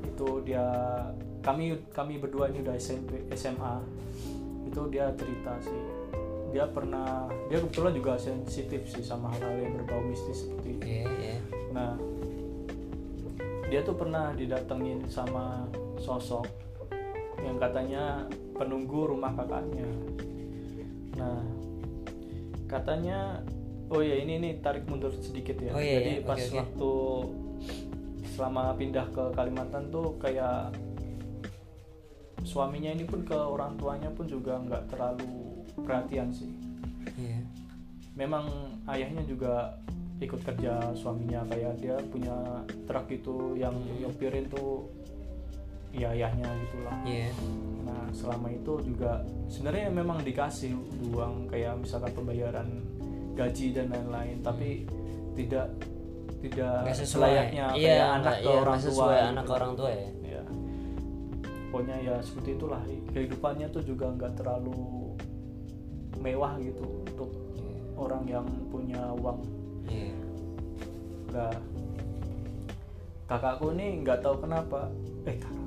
itu 0.07 0.29
dia 0.47 0.63
kami 1.43 1.75
kami 1.91 2.23
berdua 2.23 2.47
ini 2.55 2.63
udah 2.63 2.79
SMP 2.79 3.27
SMA 3.35 3.83
itu 4.71 4.81
dia 4.95 5.11
cerita 5.19 5.59
sih. 5.59 5.83
Dia 6.55 6.71
pernah 6.71 7.27
dia 7.51 7.59
kebetulan 7.59 7.93
juga 7.99 8.15
sensitif 8.15 8.87
sih 8.87 9.03
sama 9.03 9.35
hal-hal 9.35 9.59
yang 9.59 9.75
berbau 9.83 9.99
mistis 10.07 10.47
seperti 10.47 10.79
itu. 10.79 10.87
Iya, 10.87 11.07
iya. 11.19 11.37
Nah, 11.75 11.99
dia 13.67 13.83
tuh 13.83 13.99
pernah 13.99 14.31
didatengin 14.39 15.03
sama 15.11 15.67
sosok 15.99 16.47
yang 17.43 17.59
katanya 17.59 18.23
penunggu 18.55 19.11
rumah 19.11 19.35
kakaknya. 19.35 19.87
Nah, 21.15 21.43
katanya, 22.65 23.43
oh 23.89 24.01
ya 24.01 24.17
ini 24.17 24.39
nih 24.39 24.53
tarik 24.59 24.87
mundur 24.87 25.13
sedikit 25.15 25.59
ya. 25.59 25.71
Oh, 25.71 25.79
iya, 25.79 25.99
Jadi 26.01 26.13
iya. 26.19 26.27
pas 26.27 26.41
oke. 26.41 26.57
waktu 26.57 26.93
selama 28.31 28.75
pindah 28.75 29.07
ke 29.11 29.25
Kalimantan 29.31 29.91
tuh 29.91 30.19
kayak 30.19 30.75
suaminya 32.43 32.91
ini 32.91 33.05
pun 33.05 33.23
ke 33.23 33.33
orang 33.33 33.79
tuanya 33.79 34.11
pun 34.11 34.27
juga 34.27 34.59
nggak 34.59 34.91
terlalu 34.91 35.33
perhatian 35.79 36.29
sih 36.29 36.51
Iya. 37.15 37.41
memang 38.13 38.45
ayahnya 38.91 39.23
juga 39.23 39.79
ikut 40.19 40.43
kerja 40.43 40.93
suaminya 40.93 41.47
kayak 41.47 41.79
dia 41.79 41.97
punya 42.11 42.35
truk 42.85 43.07
itu 43.09 43.55
yang 43.55 43.73
nyopirin 43.97 44.51
tuh 44.51 44.89
ya 45.95 46.11
ayahnya 46.11 46.51
gitulah 46.67 46.97
Iya. 47.07 47.31
nah 47.87 48.05
selama 48.11 48.51
itu 48.51 48.73
juga 48.83 49.23
sebenarnya 49.47 49.89
memang 49.89 50.19
dikasih 50.21 50.75
uang 51.15 51.47
kayak 51.49 51.79
misalkan 51.79 52.11
pembayaran 52.13 52.69
gaji 53.35 53.67
dan 53.71 53.91
lain-lain 53.91 54.39
tapi 54.43 54.87
tidak 55.35 55.71
tidak 56.39 56.85
sesuai. 56.93 57.09
selayaknya 57.09 57.65
iya, 57.75 57.89
kayak 57.89 58.09
anak 58.21 58.35
ke 58.35 58.43
iya, 58.45 58.59
orang 58.59 58.79
tua 58.79 58.87
sesuai 58.87 59.17
gitu. 59.17 59.31
anak 59.33 59.45
ke 59.45 59.53
orang 59.53 59.73
tua 59.75 59.91
ya. 59.91 60.09
ya 60.25 60.43
pokoknya 61.71 61.97
ya 62.03 62.15
seperti 62.23 62.51
itulah 62.55 62.83
kehidupannya 63.11 63.67
tuh 63.71 63.83
juga 63.83 64.07
nggak 64.11 64.33
terlalu 64.37 64.79
mewah 66.19 66.55
gitu 66.59 66.85
untuk 67.05 67.31
Iya. 67.55 67.79
orang 67.97 68.23
yang 68.27 68.47
punya 68.69 69.03
uang 69.19 69.41
Iya. 69.85 70.15
Nah, 71.35 71.53
kakakku 73.27 73.75
nih 73.75 74.01
nggak 74.01 74.23
tahu 74.23 74.39
kenapa. 74.39 74.87
Eh, 75.27 75.37
kakak. 75.37 75.64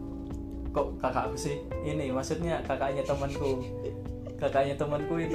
Kok 0.77 1.01
kakakku 1.01 1.33
sih? 1.33 1.57
Ini 1.81 2.13
maksudnya 2.13 2.61
kakaknya 2.61 3.01
temanku. 3.01 3.65
Kakaknya 4.37 4.77
temanku 4.77 5.17
itu 5.17 5.33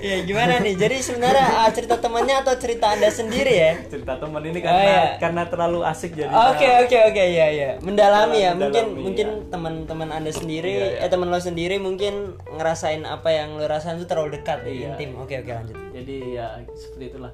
Iya, 0.00 0.24
gimana 0.24 0.56
nih? 0.58 0.72
Jadi 0.72 0.96
sebenarnya 0.98 1.44
ah, 1.54 1.68
cerita 1.68 2.00
temannya 2.00 2.40
atau 2.40 2.56
cerita 2.56 2.88
Anda 2.88 3.12
sendiri 3.12 3.52
ya? 3.52 3.72
cerita 3.84 4.16
teman 4.16 4.40
ini 4.40 4.56
Oh, 4.56 4.64
karena 4.64 4.80
iya. 4.80 5.04
karena 5.20 5.42
terlalu 5.44 5.84
asik 5.84 6.16
jadi. 6.16 6.32
Oke 6.32 6.64
oke 6.80 6.98
oke 7.12 7.24
ya 7.28 7.46
ya 7.52 7.70
mendalami 7.78 8.40
ya 8.40 8.56
mungkin 8.56 8.84
Mendalami, 8.88 9.04
mungkin 9.04 9.28
iya. 9.28 9.44
teman-teman 9.52 10.08
anda 10.08 10.32
sendiri 10.32 10.72
Iya, 10.72 10.88
iya. 10.96 11.04
eh 11.04 11.10
teman 11.12 11.28
lo 11.28 11.36
sendiri 11.36 11.76
mungkin 11.76 12.14
ngerasain 12.48 13.04
apa 13.04 13.28
yang 13.28 13.60
lo 13.60 13.68
rasain 13.68 14.00
itu 14.00 14.08
terlalu 14.08 14.40
dekat 14.40 14.64
Iya. 14.64 14.96
intim 14.96 15.20
oke 15.20 15.34
oke 15.36 15.52
lanjut 15.52 15.76
Jadi 15.92 16.16
ya 16.32 16.56
seperti 16.72 17.04
itulah. 17.04 17.32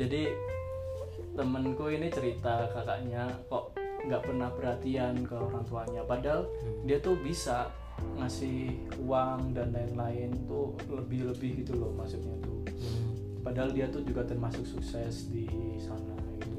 Jadi 0.00 0.32
temenku 1.34 1.84
ini 1.88 2.08
cerita 2.08 2.72
kakaknya 2.72 3.28
kok 3.46 3.76
nggak 4.04 4.22
pernah 4.22 4.48
perhatian 4.48 5.24
ke 5.24 5.34
orang 5.34 5.64
tuanya. 5.64 6.02
Padahal 6.02 6.44
dia 6.84 6.98
tuh 6.98 7.16
bisa 7.16 7.72
ngasih 8.18 8.74
uang 9.00 9.54
dan 9.54 9.70
lain-lain 9.70 10.34
tuh 10.44 10.74
lebih-lebih 10.90 11.62
gitu 11.62 11.74
loh 11.74 11.94
maksudnya 11.94 12.34
tuh. 12.42 12.52
padahal 13.38 13.70
dia 13.70 13.86
tuh 13.86 14.00
juga 14.00 14.24
termasuk 14.24 14.64
sukses 14.64 15.28
di 15.28 15.44
sana 15.78 16.16
gitu 16.34 16.58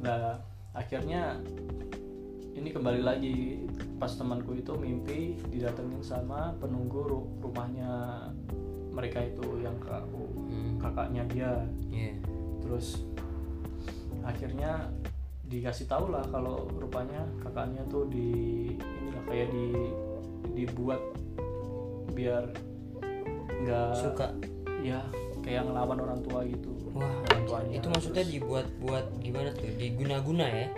nah 0.00 0.40
akhirnya 0.72 1.38
ini 2.50 2.72
kembali 2.72 3.04
lagi 3.04 3.36
pas 4.00 4.10
temanku 4.10 4.56
itu 4.56 4.72
mimpi 4.74 5.36
didatengin 5.52 6.00
sama 6.00 6.56
penunggu 6.56 7.04
ru- 7.04 7.30
rumahnya 7.44 8.26
mereka 8.90 9.20
itu 9.22 9.60
yang 9.60 9.76
kakakku 9.76 10.24
Hmm. 10.48 10.80
kakaknya 10.80 11.22
dia 11.28 11.52
Iya. 11.92 12.16
terus 12.64 13.04
akhirnya 14.24 14.88
dikasih 15.50 15.90
tahu 15.90 16.14
lah 16.14 16.22
kalau 16.30 16.70
rupanya 16.78 17.26
kakaknya 17.42 17.82
tuh 17.90 18.06
di 18.06 18.70
inilah 18.78 19.24
kayak 19.26 19.50
di 19.50 19.66
dibuat 20.54 21.02
biar 22.14 22.54
nggak 23.66 23.90
suka. 23.98 24.30
Ya 24.80 25.02
kayak 25.42 25.66
ngelawan 25.66 25.98
orang 25.98 26.20
tua 26.22 26.46
gitu. 26.46 26.70
Wah 26.94 27.10
orang 27.34 27.42
tuanya 27.44 27.74
itu 27.82 27.88
maksudnya 27.90 28.24
dibuat 28.24 28.66
buat 28.78 29.06
gimana 29.18 29.50
tuh? 29.50 29.66
Diguna-guna 29.74 30.46
ya? 30.46 30.68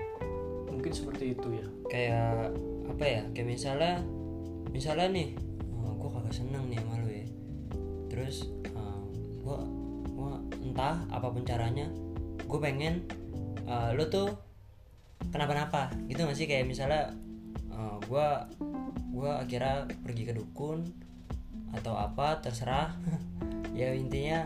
Mungkin 0.73 0.93
seperti 0.93 1.37
itu 1.37 1.49
ya. 1.53 1.67
Kayak 1.93 2.57
apa 2.89 3.05
ya? 3.05 3.23
Kayak 3.37 3.49
misalnya 3.53 3.93
misalnya 4.73 5.07
nih 5.13 5.29
oh, 5.77 5.93
gue 6.01 6.09
kagak 6.17 6.35
seneng 6.35 6.65
nih 6.73 6.81
sama 6.81 6.97
lu 7.05 7.09
ya. 7.13 7.27
Terus 8.09 8.37
uh, 8.73 9.05
gue 9.45 9.59
gua 10.17 10.41
entah 10.65 11.05
apa 11.13 11.29
pun 11.29 11.45
caranya 11.45 11.93
gue 12.41 12.59
pengen 12.61 13.05
uh, 13.69 13.93
lu 13.93 14.09
tuh 14.09 14.52
kenapa-napa. 15.29 15.93
Gitu 16.07 16.21
gak 16.21 16.35
sih? 16.35 16.47
Kayak 16.47 16.67
misalnya 16.67 17.13
uh, 17.69 18.01
gue 18.03 18.29
gue 19.13 19.31
akhirnya 19.31 19.85
pergi 20.01 20.23
ke 20.25 20.33
dukun 20.33 20.83
atau 21.73 21.95
apa 21.95 22.41
terserah. 22.41 22.91
Ya 23.73 23.89
intinya 23.97 24.45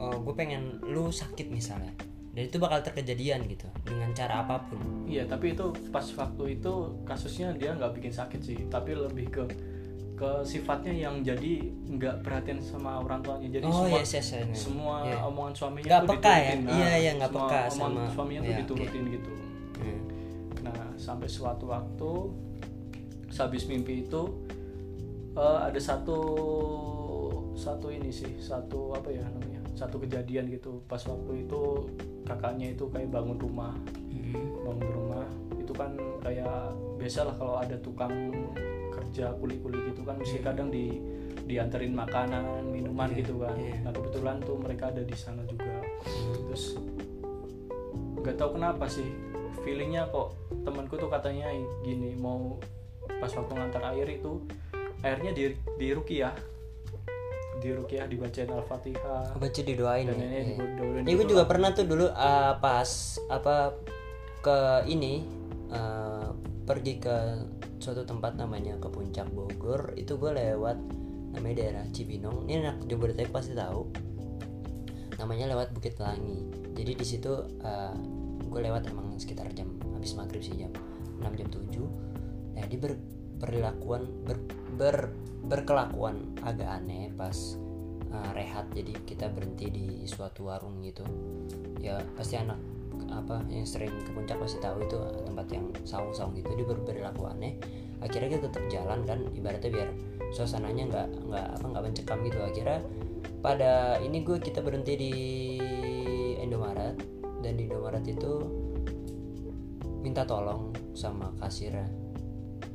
gue 0.00 0.34
pengen 0.34 0.80
lu 0.82 1.12
sakit 1.12 1.52
misalnya. 1.52 1.92
Dan 2.32 2.48
itu 2.48 2.56
bakal 2.56 2.80
terkejadian 2.80 3.44
gitu 3.44 3.68
dengan 3.84 4.08
cara 4.16 4.40
apa 4.40 4.56
pun. 4.64 5.04
Iya 5.04 5.28
tapi 5.28 5.52
itu 5.52 5.68
pas 5.92 6.00
waktu 6.16 6.56
itu 6.56 6.72
kasusnya 7.04 7.52
dia 7.52 7.76
nggak 7.76 7.92
bikin 7.92 8.08
sakit 8.08 8.40
sih. 8.40 8.56
Tapi 8.66 8.96
lebih 8.96 9.28
ke 9.28 9.44
ke 10.16 10.30
sifatnya 10.48 10.96
yang 10.96 11.20
jadi 11.20 11.60
nggak 11.92 12.24
perhatian 12.24 12.56
sama 12.56 13.04
orang 13.04 13.20
tuanya. 13.20 13.52
Jadi 13.52 13.64
oh 13.68 13.84
semua 13.84 14.00
yes 14.00 14.10
yes, 14.16 14.28
yes. 14.32 14.48
semua 14.64 14.94
Iya. 15.04 15.18
omongan 15.28 15.52
suaminya 15.52 15.86
Nggak 15.92 16.02
peka 16.08 16.32
ya? 16.32 16.52
Nah, 16.56 16.72
Iya, 16.72 16.90
iya, 16.96 17.10
nggak 17.20 17.32
peka 17.36 17.58
omongan 17.68 17.70
sama- 17.76 18.12
suaminya 18.16 18.40
tuh 18.40 18.48
iya, 18.48 18.60
diturutin 18.64 19.02
gitu. 19.12 19.28
Hmm. 19.28 19.40
Nah, 19.44 19.51
sampai 21.02 21.26
suatu 21.26 21.66
waktu 21.66 22.10
sehabis 23.26 23.66
mimpi 23.66 24.06
itu 24.06 24.22
eh, 25.34 25.58
ada 25.66 25.80
satu 25.82 26.18
satu 27.52 27.90
ini 27.90 28.14
sih, 28.14 28.38
satu 28.38 28.94
apa 28.94 29.10
ya 29.10 29.26
namanya? 29.26 29.60
Satu 29.74 29.98
kejadian 29.98 30.46
gitu. 30.48 30.80
Pas 30.86 31.02
waktu 31.04 31.42
itu 31.42 31.90
kakaknya 32.22 32.70
itu 32.72 32.86
kayak 32.88 33.10
bangun 33.10 33.36
rumah, 33.36 33.74
Mm-mm. 34.08 34.62
bangun 34.62 34.88
rumah 34.94 35.26
itu 35.58 35.72
kan 35.74 35.90
kayak 36.22 36.70
biasalah 36.96 37.34
kalau 37.34 37.58
ada 37.58 37.74
tukang 37.82 38.12
kerja 38.92 39.34
kuli-kuli 39.36 39.90
gitu 39.90 40.06
kan 40.06 40.16
mesti 40.20 40.38
kadang 40.38 40.70
di 40.70 41.02
dianterin 41.42 41.90
makanan, 41.92 42.70
minuman 42.70 43.10
Iya, 43.10 43.18
gitu 43.24 43.34
kan. 43.42 43.56
iya. 43.58 43.76
Nah, 43.82 43.90
kebetulan 43.90 44.36
tuh 44.46 44.56
mereka 44.62 44.94
ada 44.94 45.02
di 45.02 45.16
sana 45.18 45.42
juga 45.48 45.82
terus 46.46 46.78
nggak 48.22 48.36
tahu 48.38 48.50
kenapa 48.54 48.86
sih 48.86 49.08
feelingnya 49.62 50.10
kok 50.10 50.34
temanku 50.66 50.98
tuh 50.98 51.08
katanya 51.08 51.50
gini 51.86 52.18
mau 52.18 52.58
pas 53.18 53.30
waktu 53.30 53.52
ngantar 53.54 53.82
air 53.94 54.06
itu 54.06 54.42
airnya 55.02 55.34
di 55.34 55.54
di 55.78 55.88
rukiah. 55.94 56.34
Di 57.62 57.70
rukiah 57.70 58.10
dibacain 58.10 58.50
al-fatihah. 58.50 59.38
Baca 59.38 59.60
didoain 59.62 60.10
dan 60.10 60.18
ya? 60.18 60.26
ini 60.26 60.58
didoain 60.58 61.02
Ini 61.06 61.12
gue 61.14 61.26
juga 61.30 61.44
pernah 61.46 61.70
tuh 61.70 61.86
dulu 61.86 62.10
uh, 62.10 62.58
pas 62.58 62.90
apa 63.30 63.78
ke 64.42 64.58
ini 64.90 65.22
uh, 65.70 66.34
pergi 66.66 66.98
ke 66.98 67.16
suatu 67.78 68.02
tempat 68.02 68.34
namanya 68.34 68.78
ke 68.82 68.90
puncak 68.90 69.30
Bogor. 69.30 69.94
Itu 69.94 70.18
gue 70.18 70.34
lewat 70.34 70.78
namanya 71.38 71.54
daerah 71.62 71.84
Cibinong. 71.94 72.50
Ini 72.50 72.66
anak 72.66 72.76
Jabodetabek 72.90 73.30
pasti 73.30 73.54
tahu. 73.54 73.90
Namanya 75.22 75.54
lewat 75.54 75.70
Bukit 75.70 75.94
Pelangi. 75.94 76.50
Jadi 76.74 76.92
di 76.98 77.06
situ 77.06 77.30
uh, 77.62 77.94
gue 78.52 78.60
lewat 78.68 78.92
emang 78.92 79.16
sekitar 79.16 79.48
jam 79.56 79.72
habis 79.96 80.12
maghrib 80.12 80.44
sih 80.44 80.54
jam 80.54 80.72
6 81.24 81.40
jam 81.40 81.48
7 81.48 82.52
nah 82.52 82.64
dia 82.68 82.78
berperilakuan 82.78 84.02
ber, 84.28 84.36
ber- 84.76 85.16
berkelakuan 85.42 86.22
agak 86.46 86.68
aneh 86.68 87.10
pas 87.16 87.34
uh, 88.12 88.30
rehat. 88.36 88.68
Jadi 88.76 88.92
kita 89.08 89.32
berhenti 89.32 89.66
di 89.72 89.86
suatu 90.06 90.46
warung 90.52 90.78
gitu. 90.84 91.02
Ya 91.82 91.98
pasti 92.14 92.38
anak 92.38 92.60
apa 93.12 93.44
yang 93.48 93.66
sering 93.66 93.92
ke 94.04 94.10
puncak 94.14 94.38
pasti 94.38 94.60
tahu 94.60 94.84
itu 94.84 94.98
tempat 95.26 95.46
yang 95.50 95.66
saung-saung 95.82 96.36
gitu. 96.38 96.52
Dia 96.54 96.66
berperilaku 96.68 97.26
aneh. 97.26 97.58
Akhirnya 98.04 98.38
kita 98.38 98.50
tetap 98.50 98.64
jalan 98.70 99.00
kan 99.06 99.18
ibaratnya 99.34 99.70
biar 99.70 99.88
suasananya 100.34 100.84
nggak 100.90 101.08
nggak 101.28 101.46
apa 101.58 101.64
nggak 101.66 101.84
mencekam 101.84 102.18
gitu. 102.26 102.38
Akhirnya 102.42 102.80
pada 103.42 103.98
ini 103.98 104.22
gue 104.22 104.38
kita 104.38 104.62
berhenti 104.62 104.94
di 104.94 105.14
Indomaret 108.02 108.18
itu 108.18 108.34
minta 110.02 110.26
tolong 110.26 110.74
sama 110.94 111.30
kasirnya. 111.38 111.86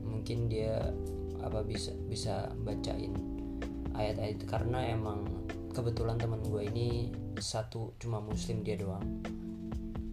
Mungkin 0.07 0.47
dia 0.47 0.95
apa 1.43 1.63
bisa 1.63 1.91
bisa 2.07 2.51
bacain 2.63 3.11
ayat-ayat 3.91 4.47
karena 4.47 4.87
emang 4.95 5.27
kebetulan 5.75 6.15
teman 6.15 6.39
gue 6.47 6.63
ini 6.71 7.11
satu 7.37 7.91
cuma 7.99 8.23
muslim 8.23 8.63
dia 8.63 8.79
doang. 8.79 9.03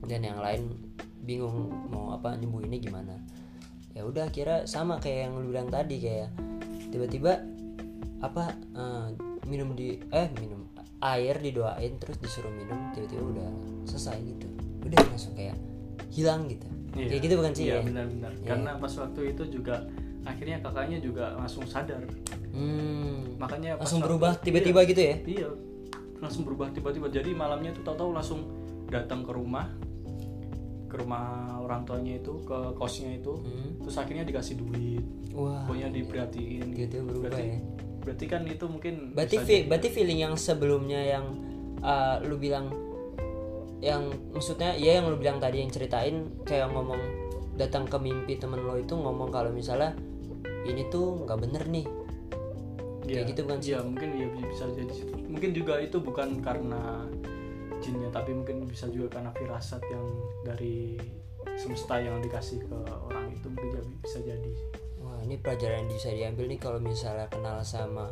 Dan 0.05 0.27
yang 0.27 0.43
lain 0.43 0.75
bingung 1.23 1.71
mau 1.89 2.13
apa 2.13 2.35
nyembuhinnya 2.35 2.79
gimana. 2.83 3.15
Ya 3.95 4.03
udah 4.03 4.29
kira 4.35 4.67
sama 4.67 4.99
kayak 4.99 5.31
yang 5.31 5.33
lu 5.39 5.55
bilang 5.55 5.71
tadi 5.71 6.03
kayak 6.03 6.35
tiba-tiba 6.91 7.39
apa 8.19 8.51
eh, 8.75 9.07
minum 9.47 9.79
di 9.79 10.03
eh 10.11 10.29
minum 10.43 10.67
air 10.99 11.39
didoain 11.39 11.95
terus 12.03 12.19
disuruh 12.19 12.51
minum 12.51 12.91
tiba-tiba 12.91 13.23
udah 13.23 13.51
selesai 13.87 14.19
gitu 14.25 14.64
udah 14.95 15.11
langsung 15.11 15.35
kayak 15.35 15.57
hilang 16.11 16.47
gitu. 16.47 16.67
Iya. 16.95 17.09
kayak 17.11 17.23
gitu 17.27 17.35
bukan 17.35 17.53
sih? 17.53 17.65
Iya 17.67 17.75
ya 17.75 17.81
benar-benar 17.83 18.33
Iya. 18.33 18.47
karena 18.47 18.71
pas 18.79 18.93
waktu 18.95 19.21
itu 19.35 19.43
juga 19.51 19.75
akhirnya 20.23 20.57
kakaknya 20.63 20.99
juga 21.03 21.25
langsung 21.35 21.67
sadar. 21.67 22.01
Hmm, 22.55 23.35
makanya 23.37 23.75
langsung 23.77 23.99
waktu- 23.99 24.07
berubah 24.09 24.33
tiba-tiba 24.39 24.81
iya, 24.81 24.89
gitu 24.89 25.01
ya? 25.03 25.15
Iya 25.27 25.49
langsung 26.23 26.47
berubah 26.47 26.71
tiba-tiba. 26.71 27.11
Jadi 27.11 27.35
malamnya 27.35 27.75
tuh 27.75 27.83
tahu-tahu 27.83 28.15
langsung 28.15 28.41
datang 28.89 29.21
ke 29.21 29.35
rumah 29.35 29.69
ke 30.87 30.95
rumah 30.95 31.59
orang 31.59 31.83
tuanya 31.83 32.17
itu 32.17 32.39
ke 32.41 32.59
kosnya 32.73 33.19
itu. 33.19 33.35
Hmm. 33.35 33.83
terus 33.83 33.99
akhirnya 33.99 34.23
dikasih 34.23 34.55
duit. 34.57 35.03
Wah 35.35 35.67
pokoknya 35.67 35.91
diperhatiin. 35.91 36.71
Gitu 36.71 37.03
berubah 37.03 37.29
berarti, 37.29 37.43
ya. 37.45 37.59
berarti 38.01 38.25
kan 38.31 38.43
itu 38.47 38.65
mungkin 38.65 38.95
berarti 39.11 39.37
jadi- 39.37 39.67
berarti 39.67 39.89
feeling 39.91 40.23
yang 40.23 40.35
sebelumnya 40.39 41.03
yang 41.03 41.27
uh, 41.83 42.23
lu 42.23 42.39
bilang 42.39 42.71
yang 43.85 44.09
maksudnya 44.33 44.73
ya 44.81 44.97
yang 44.97 45.13
lu 45.13 45.21
bilang 45.21 45.37
tadi 45.37 45.61
yang 45.61 45.69
ceritain 45.69 46.33
kayak 46.49 46.73
ngomong 46.73 46.97
datang 47.61 47.85
ke 47.85 48.01
mimpi 48.01 48.41
temen 48.41 48.65
lo 48.65 48.81
itu 48.81 48.97
ngomong 48.97 49.29
kalau 49.29 49.53
misalnya 49.53 49.93
ini 50.65 50.89
tuh 50.89 51.29
nggak 51.29 51.39
bener 51.45 51.65
nih 51.69 51.87
Iya, 53.05 53.21
kayak 53.21 53.37
gitu 53.37 53.41
bukan 53.45 53.59
sih? 53.61 53.69
Iya, 53.69 53.81
mungkin 53.85 54.09
ya 54.17 54.27
bisa 54.49 54.65
jadi. 54.73 54.97
Mungkin 55.29 55.51
juga 55.53 55.75
itu 55.77 56.01
bukan 56.01 56.41
karena 56.41 57.05
jinnya, 57.85 58.09
tapi 58.09 58.33
mungkin 58.33 58.65
bisa 58.65 58.89
juga 58.89 59.21
karena 59.21 59.29
firasat 59.37 59.85
yang 59.93 60.07
dari 60.41 60.97
semesta 61.55 62.01
yang 62.01 62.19
dikasih 62.25 62.65
ke 62.67 62.79
orang 63.13 63.31
itu 63.31 63.47
mungkin 63.47 63.69
jadi 63.77 63.91
bisa 64.03 64.19
jadi. 64.25 64.53
wah 65.05 65.21
ini 65.21 65.37
pelajaran 65.37 65.85
yang 65.85 65.91
bisa 65.93 66.09
diambil 66.11 66.45
nih 66.49 66.61
kalau 66.61 66.81
misalnya 66.81 67.29
kenal 67.29 67.61
sama 67.61 68.09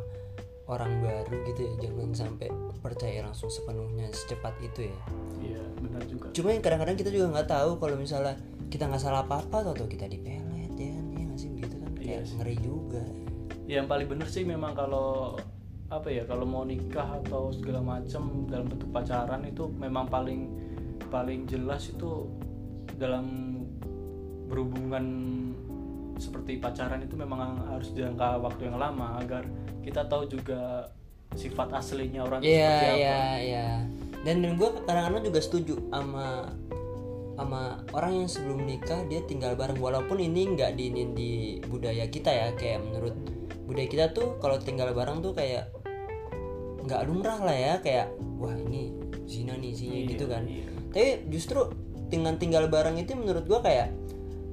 orang 0.65 0.99
baru 0.99 1.35
gitu 1.45 1.61
ya 1.61 1.73
jangan 1.81 2.09
sampai 2.13 2.47
percaya 2.79 3.19
langsung 3.21 3.47
sepenuhnya 3.47 4.07
secepat 4.09 4.55
itu 4.59 4.87
ya 4.87 4.97
Iya, 5.43 5.63
benar 5.77 6.01
juga. 6.05 6.27
cuma 6.31 6.49
yang 6.49 6.61
kadang-kadang 6.61 6.95
kita 6.95 7.09
juga 7.09 7.25
nggak 7.31 7.49
tahu 7.49 7.69
kalau 7.77 7.95
misalnya 7.95 8.35
kita 8.67 8.83
nggak 8.85 9.01
salah 9.01 9.21
apa-apa 9.21 9.57
atau 9.69 9.83
kita 9.83 10.07
dipelet 10.07 10.39
ya 10.73 10.95
ya 11.11 11.23
nggak 11.25 11.37
sih 11.37 11.49
begitu 11.49 11.75
kan 11.77 11.89
Iya 11.93 11.99
kayak 11.99 12.23
sih. 12.23 12.35
ngeri 12.37 12.55
juga 12.57 13.03
Ya, 13.63 13.79
yang 13.79 13.87
paling 13.87 14.07
benar 14.07 14.27
sih 14.27 14.43
memang 14.43 14.71
kalau 14.71 15.39
apa 15.87 16.07
ya 16.07 16.23
kalau 16.23 16.43
mau 16.43 16.63
nikah 16.63 17.15
atau 17.17 17.47
segala 17.49 17.79
macam 17.79 18.43
dalam 18.45 18.65
bentuk 18.65 18.89
pacaran 18.89 19.43
itu 19.43 19.67
memang 19.69 20.03
paling 20.05 20.51
paling 21.07 21.45
jelas 21.45 21.87
itu 21.87 22.27
dalam 22.93 23.55
berhubungan 24.45 25.05
seperti 26.15 26.57
pacaran 26.57 26.99
itu 26.99 27.15
memang 27.15 27.39
harus 27.67 27.89
jangka 27.91 28.37
waktu 28.37 28.67
yang 28.67 28.77
lama 28.77 29.17
agar 29.17 29.43
kita 29.83 30.07
tahu 30.07 30.25
juga 30.25 30.87
sifat 31.33 31.69
aslinya 31.73 32.23
orang 32.23 32.39
Iya 32.39 32.51
seperti 32.71 32.87
apa. 32.87 32.95
iya 32.95 33.19
iya. 33.39 33.67
Dan 34.23 34.39
dan 34.39 34.55
gue 34.55 34.69
kadang-kadang 34.81 35.23
juga 35.23 35.39
setuju 35.39 35.75
sama 35.89 36.47
sama 37.33 37.61
orang 37.91 38.23
yang 38.23 38.29
sebelum 38.29 38.61
nikah 38.63 39.01
dia 39.05 39.19
tinggal 39.23 39.53
bareng 39.53 39.77
walaupun 39.77 40.17
ini 40.17 40.53
nggak 40.53 40.77
diinin 40.77 41.11
di 41.11 41.31
budaya 41.65 42.05
kita 42.05 42.29
ya 42.29 42.47
kayak 42.53 42.79
menurut 42.79 43.17
budaya 43.65 43.89
kita 43.89 44.05
tuh 44.11 44.37
kalau 44.37 44.55
tinggal 44.55 44.93
bareng 44.93 45.19
tuh 45.19 45.33
kayak 45.33 45.73
nggak 46.79 47.01
lumrah 47.03 47.41
lah 47.41 47.55
ya 47.55 47.73
kayak 47.79 48.11
wah 48.37 48.53
ini 48.53 48.93
zina 49.25 49.55
nih 49.55 49.73
sih 49.73 49.87
Iya, 49.89 50.01
gitu 50.09 50.25
kan. 50.27 50.43
iya. 50.45 50.67
Tapi 50.93 51.25
justru 51.27 51.73
dengan 52.05 52.37
tinggal 52.37 52.69
bareng 52.69 52.95
itu 52.95 53.17
menurut 53.17 53.43
gue 53.43 53.59
kayak 53.59 53.89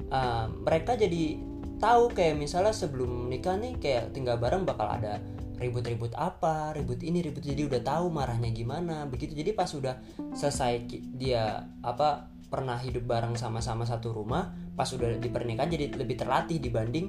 ah, 0.08 0.48
mereka 0.48 0.96
jadi 0.96 1.36
tahu 1.80 2.12
kayak 2.12 2.36
misalnya 2.36 2.76
sebelum 2.76 3.32
nikah 3.32 3.56
nih 3.56 3.80
kayak 3.80 4.12
tinggal 4.12 4.36
bareng 4.36 4.68
bakal 4.68 4.86
ada 4.86 5.18
ribut-ribut 5.60 6.16
apa, 6.16 6.72
ribut 6.72 7.04
ini, 7.04 7.20
ribut 7.20 7.44
jadi 7.44 7.68
udah 7.68 7.84
tahu 7.84 8.08
marahnya 8.08 8.48
gimana, 8.48 9.04
begitu. 9.04 9.36
Jadi 9.36 9.52
pas 9.52 9.68
udah 9.68 10.00
selesai 10.32 10.88
dia 11.12 11.68
apa 11.84 12.32
pernah 12.48 12.80
hidup 12.80 13.04
bareng 13.04 13.36
sama-sama 13.36 13.84
satu 13.84 14.16
rumah, 14.16 14.50
pas 14.72 14.88
udah 14.88 15.20
di 15.20 15.28
pernikahan 15.28 15.68
jadi 15.68 15.92
lebih 15.94 16.16
terlatih 16.16 16.58
dibanding 16.58 17.06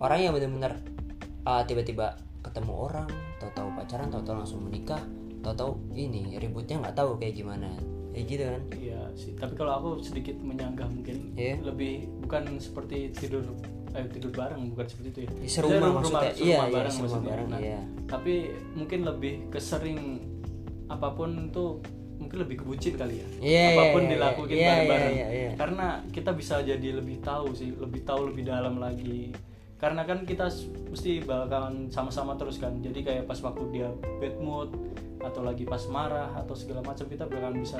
orang 0.00 0.18
yang 0.18 0.32
benar-benar 0.32 0.80
ah, 1.44 1.62
tiba-tiba 1.68 2.16
ketemu 2.40 2.72
orang, 2.72 3.08
tahu-tahu 3.38 3.68
pacaran, 3.76 4.08
tahu-tahu 4.08 4.36
langsung 4.42 4.60
menikah, 4.64 5.00
tahu-tahu 5.44 5.76
ini 5.92 6.40
ributnya 6.40 6.80
nggak 6.80 6.96
tahu 6.96 7.20
kayak 7.20 7.36
gimana, 7.36 7.68
kayak 8.16 8.24
gitu 8.26 8.42
kan? 8.48 8.62
Iya 8.80 9.00
sih, 9.12 9.32
tapi 9.36 9.52
kalau 9.60 9.72
aku 9.76 9.88
sedikit 10.00 10.40
menyanggah 10.40 10.88
mungkin 10.88 11.36
Iya. 11.36 11.60
lebih 11.60 12.08
bukan 12.24 12.56
seperti 12.56 13.12
tidur 13.12 13.44
eh 13.94 14.04
tidur 14.10 14.32
bareng 14.34 14.74
bukan 14.74 14.86
seperti 14.90 15.08
itu 15.14 15.18
ya. 15.22 15.30
Di 15.38 15.48
serumah 15.48 15.78
Maksudnya 15.78 15.94
maksudnya. 15.94 16.32
serumah 16.34 16.42
Iya, 16.42 16.58
iya, 16.58 16.74
bareng 16.74 16.92
serumah 16.92 17.06
maksudnya. 17.06 17.30
bareng, 17.30 17.48
Nah, 17.48 17.60
iya. 17.62 17.80
Tapi 18.10 18.34
mungkin 18.74 19.00
lebih 19.06 19.34
kesering 19.54 20.00
apa 20.90 21.08
pun 21.14 21.30
itu 21.48 21.64
mungkin 22.14 22.36
lebih 22.46 22.56
kebucin 22.62 22.94
kali 22.98 23.14
ya. 23.22 23.28
Iya, 23.38 23.64
apa 23.70 23.82
pun 23.94 24.02
iya, 24.02 24.06
iya, 24.06 24.12
dilakuin 24.18 24.50
iya, 24.50 24.66
bareng-bareng. 24.66 25.14
iya, 25.14 25.26
iya, 25.26 25.28
iya. 25.30 25.50
Karena 25.54 25.86
kita 26.10 26.30
bisa 26.34 26.54
jadi 26.62 26.88
lebih 26.98 27.22
tahu 27.22 27.46
sih, 27.54 27.70
lebih 27.74 28.02
tahu 28.02 28.34
lebih 28.34 28.42
dalam 28.50 28.82
lagi. 28.82 29.30
Karena 29.78 30.02
kan 30.02 30.24
kita 30.24 30.48
mesti 30.90 31.22
bakalan 31.22 31.90
sama-sama 31.90 32.34
terus 32.34 32.58
kan. 32.58 32.74
Jadi 32.82 33.04
kayak 33.04 33.24
pas 33.30 33.38
waktu 33.38 33.62
dia 33.70 33.88
bad 34.18 34.36
mood 34.42 34.70
atau 35.22 35.40
lagi 35.46 35.62
pas 35.64 35.80
marah 35.86 36.34
atau 36.34 36.52
segala 36.58 36.82
macam 36.82 37.06
kita 37.06 37.24
bakalan 37.30 37.62
bisa 37.62 37.78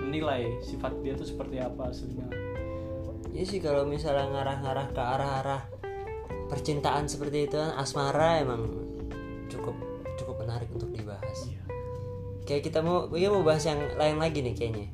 menilai 0.00 0.46
sifat 0.62 0.94
dia 1.02 1.18
tuh 1.18 1.26
seperti 1.26 1.58
apa 1.58 1.90
aslinya. 1.90 2.28
Iya 3.36 3.44
sih 3.44 3.60
kalau 3.60 3.84
misalnya 3.84 4.32
ngarah-ngarah 4.32 4.96
ke 4.96 5.02
arah-arah 5.02 5.62
percintaan 6.48 7.04
seperti 7.04 7.44
itu 7.44 7.60
kan 7.60 7.76
asmara 7.76 8.40
emang 8.40 8.64
cukup 9.52 9.76
cukup 10.16 10.40
menarik 10.40 10.72
untuk 10.72 10.88
dibahas. 10.88 11.44
Iya. 11.44 11.60
Kayak 12.48 12.62
kita 12.72 12.78
mau 12.80 13.12
kita 13.12 13.28
mau 13.28 13.44
bahas 13.44 13.68
yang 13.68 13.76
lain 14.00 14.16
lagi 14.16 14.40
nih 14.40 14.54
kayaknya. 14.56 14.88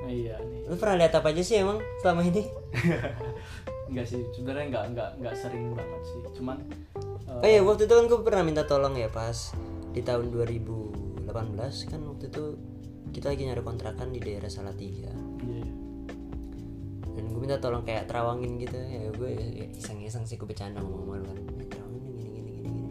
Nah, 0.00 0.08
iya 0.08 0.40
nih. 0.40 0.64
Lu 0.64 0.80
pernah 0.80 1.04
lihat 1.04 1.12
apa 1.12 1.28
aja 1.28 1.44
sih 1.44 1.60
emang 1.60 1.76
selama 2.00 2.24
ini? 2.24 2.48
Enggak 3.92 4.06
sih, 4.08 4.24
sebenarnya 4.32 4.64
enggak 4.72 4.84
enggak 4.88 5.08
enggak 5.20 5.34
sering 5.36 5.76
banget 5.76 6.00
sih. 6.08 6.20
Cuman 6.40 6.56
eh, 6.64 7.36
Oh 7.44 7.48
iya 7.52 7.60
waktu 7.60 7.84
itu 7.84 7.92
kan 7.92 8.08
gue 8.08 8.20
pernah 8.24 8.40
minta 8.40 8.64
tolong 8.64 8.96
ya 8.96 9.12
pas 9.12 9.52
di 9.92 10.00
tahun 10.00 10.32
2018 10.32 11.28
kan 11.92 12.00
waktu 12.00 12.32
itu 12.32 12.44
kita 13.12 13.28
lagi 13.28 13.44
nyari 13.44 13.60
kontrakan 13.60 14.08
di 14.10 14.18
daerah 14.24 14.50
Salatiga 14.50 15.12
iya, 15.44 15.62
iya. 15.62 15.83
Minta 17.44 17.60
tolong 17.60 17.84
kayak 17.84 18.08
terawangin 18.08 18.56
gitu. 18.56 18.72
Ya 18.74 19.12
gue 19.12 19.30
ya 19.30 19.66
iseng-iseng 19.70 20.24
sih 20.24 20.34
gue 20.34 20.44
bercanda 20.44 20.80
ngomong 20.80 21.04
sama 21.04 21.14
lu 21.14 21.24
kan. 21.26 21.36
"Eh, 21.36 21.66
terawangin 21.68 22.00
gini 22.02 22.20
gini 22.24 22.50
gini 22.50 22.50
gini. 22.64 22.82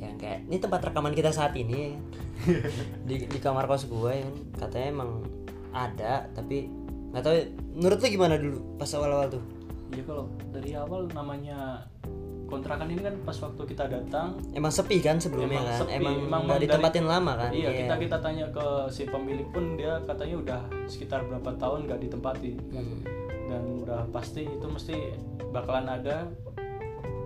Yang 0.00 0.14
kayak 0.18 0.38
ini 0.44 0.56
tempat 0.58 0.80
rekaman 0.82 1.14
kita 1.14 1.30
saat 1.30 1.54
ini. 1.54 1.78
Ya 1.86 1.98
di, 3.06 3.16
di 3.24 3.38
kamar 3.38 3.64
kos 3.64 3.86
gue 3.86 4.10
ya 4.10 4.24
kan. 4.24 4.36
Katanya 4.58 4.88
emang 4.90 5.10
ada 5.70 6.26
tapi 6.32 6.66
nggak 7.10 7.22
tahu 7.22 7.34
menurut 7.74 7.98
lu 8.00 8.08
gimana 8.08 8.34
dulu 8.34 8.58
pas 8.74 8.90
awal-awal 8.90 9.30
tuh? 9.30 9.42
Iya 9.90 10.02
kalau 10.04 10.24
dari 10.50 10.70
awal 10.72 11.06
namanya 11.10 11.86
kontrakan 12.46 12.86
ini 12.88 12.98
kan 13.00 13.14
pas 13.22 13.34
waktu 13.36 13.62
kita 13.64 13.86
datang. 13.86 14.34
Emang 14.50 14.70
sepi 14.70 14.98
kan 14.98 15.22
sebelumnya 15.22 15.58
Emang 15.58 15.66
kan? 15.68 15.78
sepi, 15.80 15.94
emang 15.96 16.14
emang 16.20 16.42
dari- 16.48 16.66
ditempatin 16.66 17.06
lama 17.06 17.32
kan? 17.36 17.50
Iya, 17.54 17.70
kita 17.76 17.94
kita 17.96 18.16
tanya 18.18 18.46
ke 18.50 18.66
si 18.90 19.06
pemilik 19.06 19.46
pun 19.48 19.78
dia 19.78 20.02
katanya 20.02 20.36
udah 20.36 20.60
sekitar 20.86 21.22
berapa 21.24 21.50
tahun 21.54 21.86
nggak 21.86 22.00
ditempati. 22.02 22.50
Hmm. 22.74 22.98
Dan 23.50 23.62
udah 23.76 24.06
pasti 24.08 24.46
itu 24.46 24.62
mesti 24.64 24.94
bakalan 25.50 25.90
ada 25.90 26.30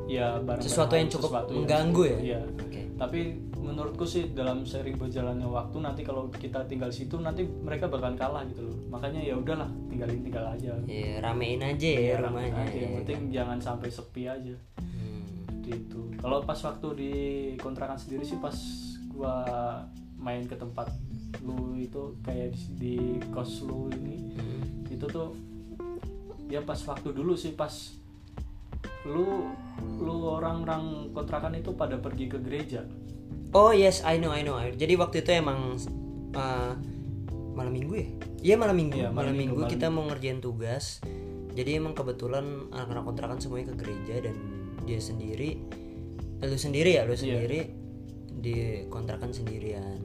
ya 0.05 0.37
barang 0.39 0.61
sesuatu 0.61 0.95
yang 0.95 1.09
cukup 1.09 1.45
mengganggu 1.47 2.03
ya 2.07 2.19
Iya. 2.19 2.41
oke 2.49 2.81
Tapi 2.95 3.21
menurutku 3.57 4.05
sih 4.05 4.31
dalam 4.31 4.63
sering 4.63 4.95
berjalannya 4.95 5.45
waktu 5.45 5.77
nanti 5.79 6.01
kalau 6.01 6.31
kita 6.31 6.63
tinggal 6.65 6.89
situ 6.89 7.17
nanti 7.19 7.43
mereka 7.43 7.85
bakalan 7.85 8.15
kalah 8.15 8.45
gitu 8.45 8.61
loh. 8.63 8.77
Makanya 8.89 9.19
ya 9.19 9.35
udahlah 9.35 9.67
tinggalin 9.89 10.21
tinggal 10.21 10.47
aja. 10.47 10.77
Iya, 10.85 11.19
ramein 11.19 11.59
aja 11.59 11.89
ya 11.89 11.99
Iya, 11.99 12.15
rumahnya. 12.23 12.55
aja. 12.55 12.71
ya 12.71 12.77
Yang 12.77 12.85
kan? 12.87 12.97
penting 13.01 13.19
jangan 13.33 13.59
sampai 13.59 13.89
sepi 13.91 14.23
aja. 14.27 14.55
Hmm. 14.79 15.65
Itu. 15.67 16.01
Kalau 16.15 16.39
pas 16.41 16.61
waktu 16.61 16.87
di 16.95 17.13
kontrakan 17.57 17.97
sendiri 17.97 18.23
sih 18.23 18.39
pas 18.39 18.55
gua 19.11 19.35
main 20.15 20.45
ke 20.45 20.55
tempat 20.55 20.93
lu 21.41 21.75
itu 21.75 22.15
kayak 22.21 22.53
di, 22.53 22.63
di 22.79 22.95
kos 23.27 23.65
lu 23.65 23.91
ini 23.93 24.17
Hmm. 24.31 24.63
itu 24.87 25.03
tuh 25.05 25.35
ya 26.49 26.61
pas 26.63 26.79
waktu 26.85 27.13
dulu 27.15 27.35
sih 27.35 27.57
pas 27.57 27.73
lu 29.05 29.49
lu 30.01 30.15
orang-orang 30.29 31.13
kontrakan 31.13 31.57
itu 31.57 31.77
pada 31.77 32.01
pergi 32.01 32.29
ke 32.29 32.39
gereja. 32.41 32.85
Oh 33.55 33.71
yes, 33.71 34.03
I 34.03 34.19
know, 34.19 34.35
I 34.35 34.43
know. 34.43 34.59
Jadi 34.59 34.99
waktu 34.99 35.23
itu 35.23 35.31
emang 35.31 35.79
uh, 36.35 36.73
malam 37.55 37.73
minggu 37.73 37.95
ya? 37.95 38.09
Iya 38.45 38.55
malam 38.59 38.77
minggu. 38.77 38.99
Iya, 38.99 39.09
malam, 39.15 39.31
malam 39.31 39.35
minggu, 39.37 39.55
minggu, 39.57 39.63
malam 39.65 39.73
kita 39.73 39.87
mau 39.93 40.05
ngerjain 40.11 40.41
tugas. 40.43 40.99
Jadi 41.55 41.71
emang 41.79 41.95
kebetulan 41.95 42.67
anak-anak 42.75 43.05
kontrakan 43.07 43.39
semuanya 43.39 43.73
ke 43.73 43.87
gereja 43.87 44.27
dan 44.27 44.37
dia 44.85 45.01
sendiri 45.01 45.57
eh, 46.43 46.47
lu 46.47 46.59
sendiri 46.61 46.91
ya 47.01 47.03
lu 47.09 47.17
Iya. 47.17 47.21
sendiri 47.25 47.61
di 48.45 48.55
kontrakan 48.93 49.33
sendirian 49.33 49.97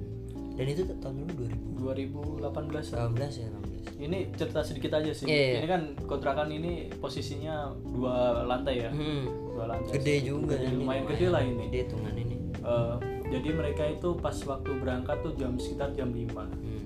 dan 0.59 0.65
itu 0.67 0.83
tahun 0.99 1.23
dulu 1.31 1.47
2018 1.87 2.99
2018 2.99 3.39
ya 3.39 3.47
18 3.47 3.79
ini 3.99 4.31
cerita 4.31 4.63
sedikit 4.63 4.95
aja 4.95 5.11
sih. 5.11 5.27
Iya, 5.27 5.35
iya. 5.35 5.57
ini 5.59 5.67
kan 5.67 5.81
kontrakan 6.07 6.47
ini 6.51 6.87
posisinya 7.03 7.67
dua 7.83 8.47
lantai 8.47 8.87
ya? 8.87 8.91
Hmm, 8.91 9.27
dua 9.55 9.75
lantai. 9.75 9.91
Gede 9.99 10.15
juga 10.23 10.55
Gede, 10.55 10.71
ini, 10.71 10.79
lumayan 10.79 11.03
gede 11.03 11.27
lah 11.27 11.41
ini. 11.43 11.67
Gede 11.67 11.79
hitungan 11.83 12.15
ini. 12.15 12.35
Eh, 12.63 12.95
jadi 13.29 13.49
mereka 13.55 13.83
itu 13.87 14.09
pas 14.15 14.35
waktu 14.47 14.71
berangkat 14.79 15.17
tuh 15.19 15.33
jam 15.35 15.53
sekitar 15.59 15.93
jam 15.93 16.09
5 16.11 16.31
hmm. 16.31 16.81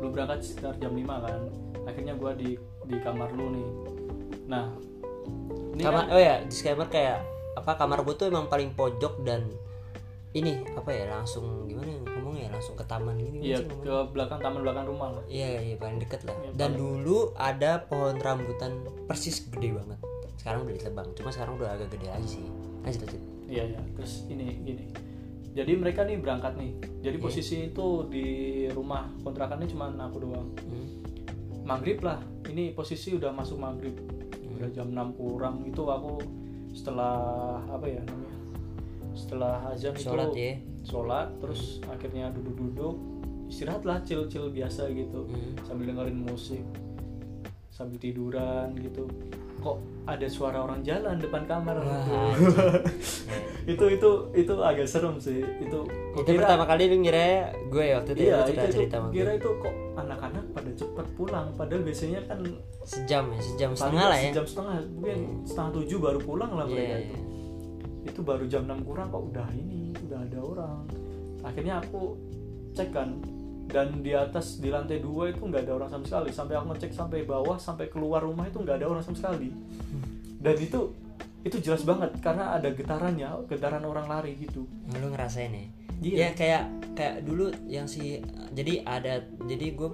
lu 0.00 0.08
berangkat 0.10 0.42
sekitar 0.42 0.74
jam 0.80 0.92
5 0.96 1.06
kan 1.06 1.40
akhirnya 1.86 2.14
gua 2.16 2.32
di 2.34 2.56
di 2.88 2.96
kamar 3.00 3.28
lu 3.36 3.46
nih. 3.54 3.68
Nah 4.48 4.64
ini 5.76 5.82
kamar 5.84 6.08
kan 6.08 6.14
oh 6.16 6.20
ya 6.20 6.36
disclaimer 6.44 6.88
kayak 6.88 7.20
apa 7.58 7.72
kamar 7.76 8.00
gue 8.06 8.14
tuh 8.14 8.26
emang 8.30 8.46
paling 8.46 8.72
pojok 8.72 9.26
dan 9.26 9.44
ini 10.32 10.62
apa 10.78 10.90
ya 10.94 11.10
langsung 11.10 11.66
gimana 11.66 11.90
ngomongnya 11.90 12.19
ya 12.40 12.48
langsung 12.48 12.74
ke 12.74 12.84
taman 12.84 13.14
gini 13.14 13.38
iya 13.42 13.56
sih 13.56 13.66
ngomongnya? 13.66 13.84
ke 13.84 14.10
belakang 14.10 14.38
taman 14.38 14.60
belakang 14.60 14.86
rumah 14.86 15.08
lah 15.12 15.24
Iya, 15.26 15.48
iya 15.62 15.74
paling 15.76 15.98
deket 15.98 16.20
lah. 16.24 16.34
Iya, 16.34 16.50
Dan 16.54 16.70
dulu 16.74 17.16
ada 17.34 17.72
pohon 17.82 18.16
rambutan 18.16 18.72
persis 19.04 19.44
gede 19.46 19.72
banget. 19.72 19.98
Sekarang 20.34 20.64
udah 20.64 20.72
ditebang, 20.72 21.08
cuma 21.12 21.28
sekarang 21.28 21.54
udah 21.54 21.68
agak 21.70 21.88
gede 21.90 22.06
lagi 22.08 22.28
sih. 22.30 22.44
Lanjut 22.80 23.00
lanjut. 23.02 23.22
iya 23.46 23.62
iya 23.66 23.80
terus 23.92 24.24
ini 24.24 24.46
gini 24.58 24.84
jadi 25.50 25.74
mereka 25.74 26.00
nih 26.02 26.16
berangkat 26.16 26.54
nih 26.54 26.70
jadi 27.02 27.16
Iya. 27.16 27.24
posisi 27.26 27.56
itu 27.66 27.86
di 28.06 28.26
rumah 28.70 29.10
kontrakannya 29.20 29.66
cuma 29.66 29.90
aku 29.90 30.22
doang 30.22 30.54
Hmm. 30.62 30.86
maghrib 31.60 31.98
lah 31.98 32.22
ini 32.46 32.70
posisi 32.70 33.10
udah 33.10 33.30
masuk 33.30 33.58
maghrib 33.58 33.98
udah 34.50 34.70
jam 34.70 34.86
6 34.88 35.12
kurang 35.12 35.66
itu 35.66 35.82
aku 35.82 36.22
setelah 36.70 37.18
apa 37.66 37.84
ya 37.84 37.98
namanya 38.00 38.38
setelah 39.12 39.58
azan 39.66 39.94
Sholat 39.94 40.30
itu 40.30 40.38
ya. 40.38 40.54
Sholat 40.82 41.28
terus 41.38 41.78
akhirnya 41.86 42.32
duduk-duduk 42.32 42.96
istirahat 43.50 43.82
lah 43.82 43.98
chill-chill 44.06 44.48
biasa 44.48 44.88
gitu. 44.94 45.26
Hmm. 45.26 45.54
sambil 45.66 45.90
dengerin 45.90 46.18
musik 46.22 46.62
sambil 47.70 47.96
tiduran 47.96 48.76
gitu. 48.76 49.08
Kok 49.60 49.76
ada 50.08 50.24
suara 50.24 50.64
orang 50.64 50.80
jalan 50.80 51.20
depan 51.20 51.44
kamar? 51.44 51.80
Wah, 51.84 52.32
itu 53.72 53.84
itu 53.92 54.10
itu 54.32 54.52
agak 54.56 54.88
serem 54.88 55.20
sih. 55.20 55.44
Itu 55.60 55.84
Itu 56.16 56.30
pertama 56.36 56.64
kali 56.64 56.88
lu 56.88 57.04
ngira 57.04 57.52
gue 57.68 57.84
ya 57.84 57.94
waktu 58.00 58.10
itu 58.16 58.20
iya 58.24 58.32
ya, 58.32 58.36
lu 58.40 58.40
itu, 58.40 58.48
cerita 58.48 58.64
itu 58.64 58.72
cerita 58.76 58.96
sama 59.00 59.08
kira 59.12 59.30
itu 59.36 59.48
kok 59.60 59.74
anak-anak 60.00 60.44
pada 60.56 60.70
cepet 60.72 61.06
pulang. 61.16 61.46
Padahal 61.56 61.82
biasanya 61.84 62.20
kan 62.24 62.40
Sejam 62.80 63.24
ya, 63.36 63.40
sejam 63.44 63.70
setengah 63.76 64.06
lah 64.08 64.18
ya. 64.18 64.32
jam 64.32 64.46
setengah 64.48 64.74
mungkin 64.96 65.18
setengah 65.44 65.70
tujuh 65.76 65.98
baru 66.00 66.20
pulang 66.24 66.52
lah 66.56 66.64
Iya, 66.64 66.72
mereka 66.72 66.96
iya. 66.96 67.04
itu 67.04 67.16
itu 68.02 68.20
baru 68.20 68.44
jam 68.44 68.64
6 68.64 68.80
kurang 68.82 69.08
kok 69.08 69.24
udah 69.26 69.48
ini 69.52 69.92
udah 70.00 70.18
ada 70.20 70.38
orang 70.38 70.78
akhirnya 71.40 71.78
aku 71.78 72.16
cek 72.72 72.90
kan 72.90 73.16
dan 73.66 74.02
di 74.02 74.10
atas 74.10 74.58
di 74.58 74.66
lantai 74.66 74.98
dua 74.98 75.30
itu 75.30 75.40
nggak 75.40 75.62
ada 75.62 75.72
orang 75.78 75.88
sama 75.88 76.04
sekali 76.04 76.30
sampai 76.30 76.54
aku 76.58 76.66
ngecek 76.70 76.90
sampai 76.90 77.22
bawah 77.22 77.54
sampai 77.54 77.86
keluar 77.86 78.20
rumah 78.20 78.44
itu 78.44 78.58
nggak 78.58 78.82
ada 78.82 78.86
orang 78.88 79.02
sama 79.02 79.16
sekali 79.16 79.54
dan 80.36 80.56
itu 80.58 80.90
itu 81.40 81.56
jelas 81.56 81.86
banget 81.86 82.12
karena 82.20 82.52
ada 82.52 82.68
getarannya 82.68 83.30
getaran 83.46 83.80
orang 83.82 84.04
lari 84.04 84.36
gitu 84.36 84.68
Nah, 84.90 85.00
Lu 85.00 85.08
ngerasain 85.08 85.48
ya? 85.48 85.64
Iya. 86.00 86.16
Ya 86.18 86.28
kayak 86.34 86.62
kayak 86.92 87.16
dulu 87.24 87.48
yang 87.64 87.86
si 87.86 88.20
jadi 88.50 88.84
ada 88.84 89.24
jadi 89.46 89.72
gue 89.72 89.88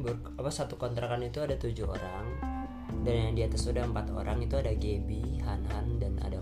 ber- 0.00 0.34
apa 0.34 0.50
satu 0.50 0.74
kontrakan 0.74 1.22
itu 1.22 1.38
ada 1.38 1.54
tujuh 1.54 1.86
orang 1.86 2.26
dan 3.04 3.14
yang 3.14 3.32
di 3.36 3.42
atas 3.44 3.66
udah 3.66 3.84
empat 3.84 4.10
orang 4.10 4.42
itu 4.42 4.54
ada 4.56 4.72
Gaby, 4.72 5.44
Han 5.44 5.62
Han 5.70 5.86
dan 6.00 6.18
ada 6.20 6.39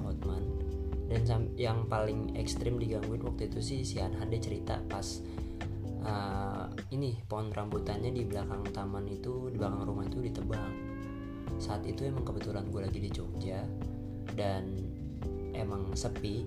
dan 1.09 1.57
yang 1.57 1.89
paling 1.89 2.37
ekstrim 2.37 2.77
digangguin 2.77 3.25
waktu 3.25 3.49
itu 3.49 3.65
sih 3.65 3.81
si 3.81 3.97
Han 3.97 4.13
Han 4.21 4.29
dia 4.29 4.45
cerita 4.45 4.77
pas 4.93 5.25
uh, 6.05 6.69
ini 6.93 7.17
pohon 7.25 7.49
rambutannya 7.49 8.13
di 8.13 8.29
belakang 8.29 8.61
taman 8.77 9.09
itu 9.09 9.49
di 9.49 9.57
belakang 9.57 9.89
rumah 9.89 10.05
itu 10.05 10.21
ditebang. 10.21 10.73
Saat 11.57 11.89
itu 11.89 12.05
emang 12.05 12.29
kebetulan 12.29 12.69
gue 12.69 12.81
lagi 12.85 13.01
di 13.01 13.11
Jogja 13.11 13.65
dan 14.37 14.85
emang 15.57 15.97
sepi. 15.97 16.45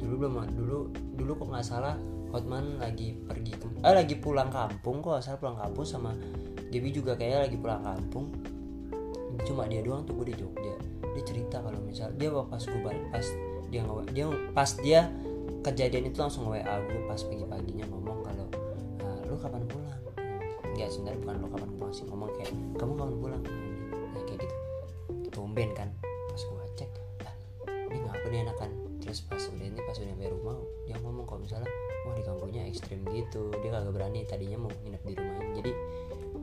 Dulu 0.00 0.14
belum 0.16 0.34
dulu 0.56 0.78
dulu 1.20 1.32
kok 1.44 1.48
nggak 1.52 1.66
salah 1.66 1.96
Hotman 2.30 2.78
lagi 2.78 3.10
pergi 3.26 3.58
ke, 3.58 3.66
eh 3.82 3.90
lagi 3.90 4.14
pulang 4.14 4.54
kampung 4.54 5.02
kok 5.02 5.18
salah 5.18 5.42
pulang 5.42 5.58
kampung 5.58 5.82
sama 5.82 6.14
Gaby 6.70 6.94
juga 6.94 7.18
kayak 7.18 7.50
lagi 7.50 7.56
pulang 7.58 7.82
kampung. 7.82 8.30
Cuma 9.42 9.66
dia 9.66 9.82
doang 9.82 10.06
tuh 10.06 10.14
gue 10.22 10.30
di 10.30 10.36
Jogja. 10.38 10.78
Dia 11.10 11.22
cerita 11.26 11.58
kalau 11.58 11.82
misal 11.82 12.14
dia 12.14 12.30
pas 12.30 12.62
gue 12.62 12.80
balik 12.80 13.02
pas 13.10 13.26
dia 13.70 13.80
nge 13.86 13.94
dia 14.12 14.26
pas 14.52 14.70
dia 14.82 15.00
kejadian 15.62 16.10
itu 16.10 16.18
langsung 16.18 16.50
WA 16.50 16.62
gue 16.62 17.00
pas 17.06 17.20
pagi-paginya 17.22 17.86
ngomong 17.88 18.18
kalau 18.26 18.46
"Ah, 19.00 19.18
lu 19.28 19.36
kapan 19.38 19.62
pulang? 19.70 20.02
Nggak 20.74 20.88
sebenarnya 20.90 21.18
bukan 21.22 21.34
lu 21.38 21.48
kapan 21.54 21.70
pulang 21.78 21.94
sih 21.94 22.04
ngomong 22.08 22.30
kayak 22.34 22.50
kamu 22.76 22.92
kapan 22.98 23.16
pulang? 23.20 23.42
Nah, 24.14 24.22
kayak 24.26 24.38
gitu. 24.42 24.56
Tumben 25.30 25.70
kan 25.76 25.88
pas 26.02 26.42
gue 26.42 26.64
cek 26.78 26.90
lah 27.26 27.34
ini 27.90 27.98
ngapa 28.06 28.26
nih 28.30 28.40
anak 28.46 28.56
kan 28.58 28.70
terus 29.02 29.26
pas 29.26 29.42
udah 29.42 29.66
ini 29.66 29.80
pas 29.82 29.96
udah 29.98 30.10
sampai 30.14 30.30
rumah 30.30 30.56
dia 30.86 30.96
ngomong 31.02 31.24
kalau 31.26 31.40
misalnya 31.42 31.70
wah 32.06 32.14
diganggunya 32.14 32.62
ekstrim 32.70 33.02
gitu 33.10 33.50
dia 33.58 33.70
kagak 33.74 33.92
berani 33.92 34.22
tadinya 34.28 34.58
mau 34.62 34.70
nginep 34.70 35.02
di 35.02 35.14
rumahnya 35.18 35.50
jadi 35.58 35.72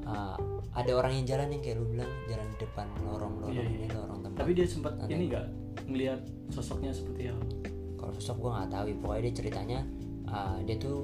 uh, 0.08 0.36
ada 0.72 0.92
orang 0.94 1.12
yang 1.14 1.26
jalan 1.28 1.48
yang 1.50 1.62
kayak 1.62 1.78
lu 1.78 1.86
bilang 1.90 2.12
jalan 2.26 2.48
di 2.48 2.58
depan 2.58 2.88
lorong-lorong 3.04 3.54
Iya, 3.54 3.64
iya. 3.64 3.78
ini 3.78 3.88
lorong 3.92 4.20
tempat 4.22 4.40
tapi 4.40 4.52
dia 4.54 4.66
sempat 4.66 4.94
ini 5.08 5.24
nggak 5.28 5.46
ngelihat 5.86 6.20
sosoknya 6.50 6.92
seperti 6.92 7.30
apa 7.30 7.44
kalau 7.98 8.12
sosok 8.16 8.36
gue 8.40 8.52
nggak 8.54 8.70
tahu 8.72 8.86
ya. 8.86 8.96
pokoknya 8.98 9.22
dia 9.22 9.34
ceritanya 9.34 9.80
uh, 10.26 10.58
dia 10.64 10.76
tuh 10.78 10.98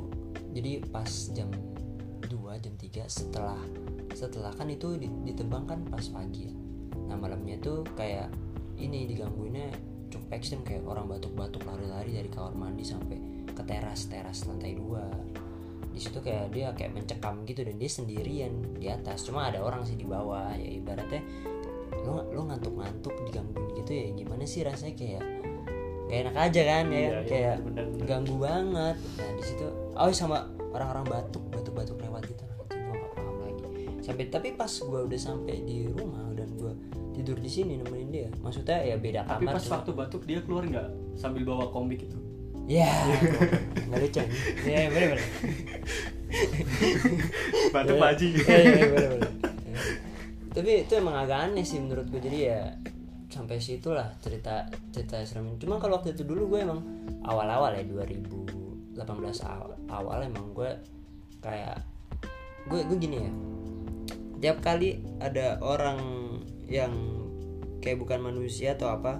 jadi 0.54 0.72
pas 0.88 1.10
jam 1.34 1.50
2 2.24 2.32
jam 2.60 2.74
3 2.74 3.04
setelah 3.08 3.60
setelah 4.14 4.54
kan 4.54 4.68
itu 4.68 4.96
di- 4.96 5.12
ditebang 5.24 5.66
kan 5.66 5.80
pas 5.86 6.06
pagi 6.08 6.48
ya 6.48 6.54
nah 7.06 7.18
malamnya 7.18 7.58
tuh 7.60 7.82
kayak 7.94 8.30
ini 8.76 9.06
digangguinnya 9.06 9.70
cukup 10.08 10.30
ekstrim 10.32 10.62
kayak 10.62 10.86
orang 10.86 11.10
batuk-batuk 11.10 11.66
lari-lari 11.66 12.14
dari 12.14 12.30
kamar 12.30 12.54
mandi 12.54 12.86
sampai 12.86 13.18
ke 13.50 13.64
teras 13.66 14.06
teras 14.06 14.46
lantai 14.46 14.78
dua 14.78 15.10
di 15.94 16.00
situ 16.02 16.20
kayak 16.20 16.50
dia 16.50 16.74
kayak 16.74 16.92
mencekam 16.92 17.46
gitu 17.46 17.62
dan 17.62 17.78
dia 17.78 17.90
sendirian 17.90 18.54
di 18.82 18.90
atas. 18.90 19.24
Cuma 19.24 19.48
ada 19.48 19.62
orang 19.62 19.86
sih 19.86 19.94
di 19.94 20.04
bawah 20.04 20.52
ya 20.58 20.70
ibaratnya 20.82 21.22
lo 22.04 22.26
lo 22.34 22.42
ngantuk-ngantuk 22.50 23.14
digangguin 23.30 23.78
gitu 23.80 23.92
ya 23.94 24.08
gimana 24.18 24.44
sih 24.44 24.66
rasanya 24.66 24.98
kayak 24.98 25.24
kayak 26.10 26.20
enak 26.28 26.36
aja 26.36 26.62
kan 26.66 26.86
ya? 26.90 26.98
Iya, 26.98 27.08
iya, 27.08 27.20
kayak 27.30 27.56
bener-bener. 27.64 28.06
ganggu 28.10 28.36
banget. 28.42 28.96
Nah 29.00 29.30
di 29.38 29.44
situ 29.46 29.66
oh 29.94 30.10
sama 30.12 30.38
orang-orang 30.74 31.06
batuk 31.08 31.44
batuk-batuk 31.54 31.98
lewat 32.02 32.22
gitu. 32.28 32.44
Nah 32.44 32.58
itu 32.60 32.76
gue 32.76 32.94
gak 32.98 33.12
paham 33.16 33.36
lagi. 33.40 33.64
Sampai 34.02 34.26
tapi 34.28 34.50
pas 34.58 34.74
gue 34.74 35.00
udah 35.08 35.20
sampai 35.22 35.56
di 35.64 35.88
rumah 35.88 36.34
dan 36.34 36.50
gue 36.58 36.74
tidur 37.14 37.38
di 37.38 37.46
sini 37.46 37.78
nemenin 37.78 38.10
dia 38.10 38.30
maksudnya 38.42 38.82
ya 38.82 38.98
beda 38.98 39.22
tapi 39.22 39.46
kamar 39.46 39.54
pas 39.54 39.64
cuma- 39.64 39.76
waktu 39.78 39.92
batuk 39.94 40.24
dia 40.26 40.42
keluar 40.42 40.66
nggak 40.66 40.90
sambil 41.14 41.46
bawa 41.46 41.70
komik 41.70 42.10
itu 42.10 42.18
ya 42.64 42.88
nggak 43.88 44.00
lucu 44.00 44.20
nih. 44.24 44.32
ya 44.72 44.80
bener 44.90 45.08
bener 45.14 45.22
batuk 47.74 47.96
Iya. 47.96 48.02
baji 48.02 48.28
Iya, 48.38 48.58
iya, 48.58 48.72
iya. 48.74 48.86
Iya. 48.88 49.30
tapi 50.54 50.72
itu 50.86 50.94
emang 50.96 51.16
agak 51.18 51.50
aneh 51.50 51.66
sih 51.66 51.82
menurut 51.82 52.08
gue 52.10 52.22
jadi 52.22 52.40
ya 52.54 52.62
sampai 53.28 53.58
situ 53.58 53.90
lah 53.90 54.14
cerita 54.22 54.70
cerita 54.94 55.18
serem 55.26 55.58
cuma 55.58 55.82
kalau 55.82 55.98
waktu 55.98 56.14
itu 56.14 56.22
dulu 56.22 56.54
gue 56.54 56.60
emang 56.62 56.82
awal-awal 57.26 57.74
ya 57.74 57.82
2018 57.82 58.94
awal, 59.42 59.74
awal 59.90 60.20
emang 60.22 60.54
gue 60.54 60.70
kayak 61.42 61.82
gue 62.70 62.80
gue 62.86 62.98
gini 63.02 63.18
ya 63.26 63.32
tiap 64.38 64.62
kali 64.62 65.02
ada 65.18 65.58
orang 65.66 65.98
yang 66.70 66.94
kayak 67.82 67.98
bukan 67.98 68.22
manusia 68.22 68.78
atau 68.78 68.94
apa 68.94 69.18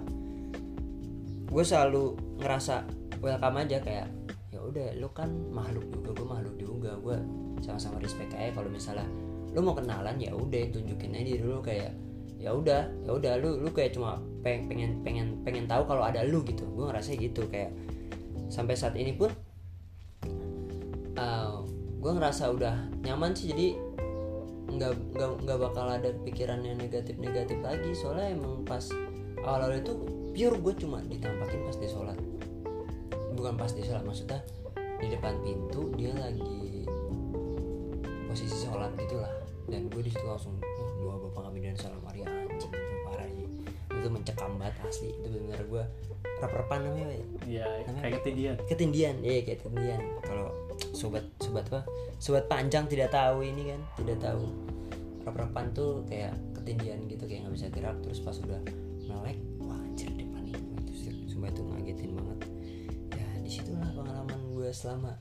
gue 1.50 1.64
selalu 1.66 2.14
ngerasa 2.38 2.86
welcome 3.24 3.56
aja 3.56 3.80
kayak 3.80 4.12
ya 4.52 4.60
udah 4.60 4.92
lu 5.00 5.08
kan 5.16 5.32
makhluk 5.48 5.88
juga 5.88 6.12
gue 6.12 6.26
makhluk 6.28 6.56
juga 6.60 6.92
gue 7.00 7.16
sama-sama 7.64 7.96
respect 8.04 8.36
aja 8.36 8.52
kalau 8.52 8.68
misalnya 8.68 9.08
lu 9.56 9.64
mau 9.64 9.72
kenalan 9.72 10.20
ya 10.20 10.36
udah 10.36 10.68
tunjukin 10.68 11.16
aja 11.16 11.24
diri 11.32 11.40
lu 11.40 11.64
kayak 11.64 11.96
ya 12.36 12.52
udah 12.52 12.84
ya 13.06 13.10
udah 13.16 13.32
lu 13.40 13.64
lu 13.64 13.70
kayak 13.72 13.96
cuma 13.96 14.20
pengen 14.44 14.68
pengen 14.68 14.90
pengen 15.00 15.26
pengen 15.40 15.64
tahu 15.64 15.88
kalau 15.88 16.04
ada 16.04 16.20
lu 16.28 16.44
gitu. 16.44 16.68
Gue 16.76 16.92
ngerasa 16.92 17.16
gitu 17.16 17.48
kayak 17.48 17.72
sampai 18.52 18.76
saat 18.76 18.92
ini 19.00 19.16
pun 19.16 19.32
gue 22.04 22.12
ngerasa 22.12 22.52
udah 22.52 22.92
nyaman 23.00 23.32
sih 23.32 23.48
jadi 23.48 23.80
nggak 24.76 24.92
nggak 25.16 25.30
nggak 25.48 25.58
bakal 25.64 25.88
ada 25.88 26.12
pikiran 26.20 26.60
yang 26.60 26.76
negatif 26.76 27.16
negatif 27.16 27.56
lagi. 27.64 27.96
Soalnya 27.96 28.36
emang 28.36 28.60
pas 28.68 28.84
awal 29.40 29.72
awal 29.72 29.80
itu 29.80 29.96
pure 30.36 30.58
gue 30.60 30.74
cuma 30.84 31.00
ditampakin 31.00 31.64
pas 31.64 31.76
di 31.80 31.88
sholat 31.88 32.18
bukan 33.44 33.60
pas 33.60 33.76
di 33.76 33.84
sholat 33.84 34.00
maksudnya 34.08 34.40
di 35.04 35.12
depan 35.12 35.36
pintu 35.44 35.92
dia 36.00 36.16
lagi 36.16 36.88
posisi 38.24 38.56
sholat 38.64 38.88
gitulah. 38.96 39.28
Dan 39.68 39.92
gue 39.92 40.00
di 40.00 40.08
situ 40.08 40.24
langsung 40.24 40.56
oh, 40.64 40.90
doa 40.96 41.28
bapak 41.28 41.52
kami 41.52 41.60
dan 41.60 41.76
salam 41.76 42.00
Maria 42.00 42.24
anjing 42.24 42.72
itu 42.72 42.94
parah 43.04 43.28
sih. 43.28 43.48
Itu 44.00 44.08
mencekam 44.08 44.56
banget 44.56 44.80
asli. 44.88 45.12
Itu 45.12 45.36
benar 45.44 45.60
gue 45.60 45.84
rap-rapan 46.40 46.88
namanya. 46.88 47.20
Iya, 47.44 47.64
Namanya 47.84 48.00
kayak 48.00 48.14
ketinggian. 48.24 48.56
ketindian. 48.64 49.16
iya 49.20 49.40
kayak 49.44 49.58
ketindian. 49.60 50.00
Kalau 50.24 50.48
sobat 50.96 51.24
sobat 51.36 51.68
apa? 51.68 51.80
Sobat 52.16 52.48
panjang 52.48 52.88
tidak 52.88 53.12
tahu 53.12 53.44
ini 53.44 53.76
kan 53.76 53.80
tidak 54.00 54.24
tahu. 54.24 54.48
Rap-rapan 55.28 55.68
tuh 55.76 56.00
kayak 56.08 56.32
ketindian 56.56 57.04
gitu 57.12 57.28
kayak 57.28 57.44
nggak 57.44 57.54
bisa 57.60 57.68
gerak 57.68 57.96
terus 58.00 58.24
pas 58.24 58.40
udah 58.40 58.60
melek 59.04 59.36
selama 64.74 65.14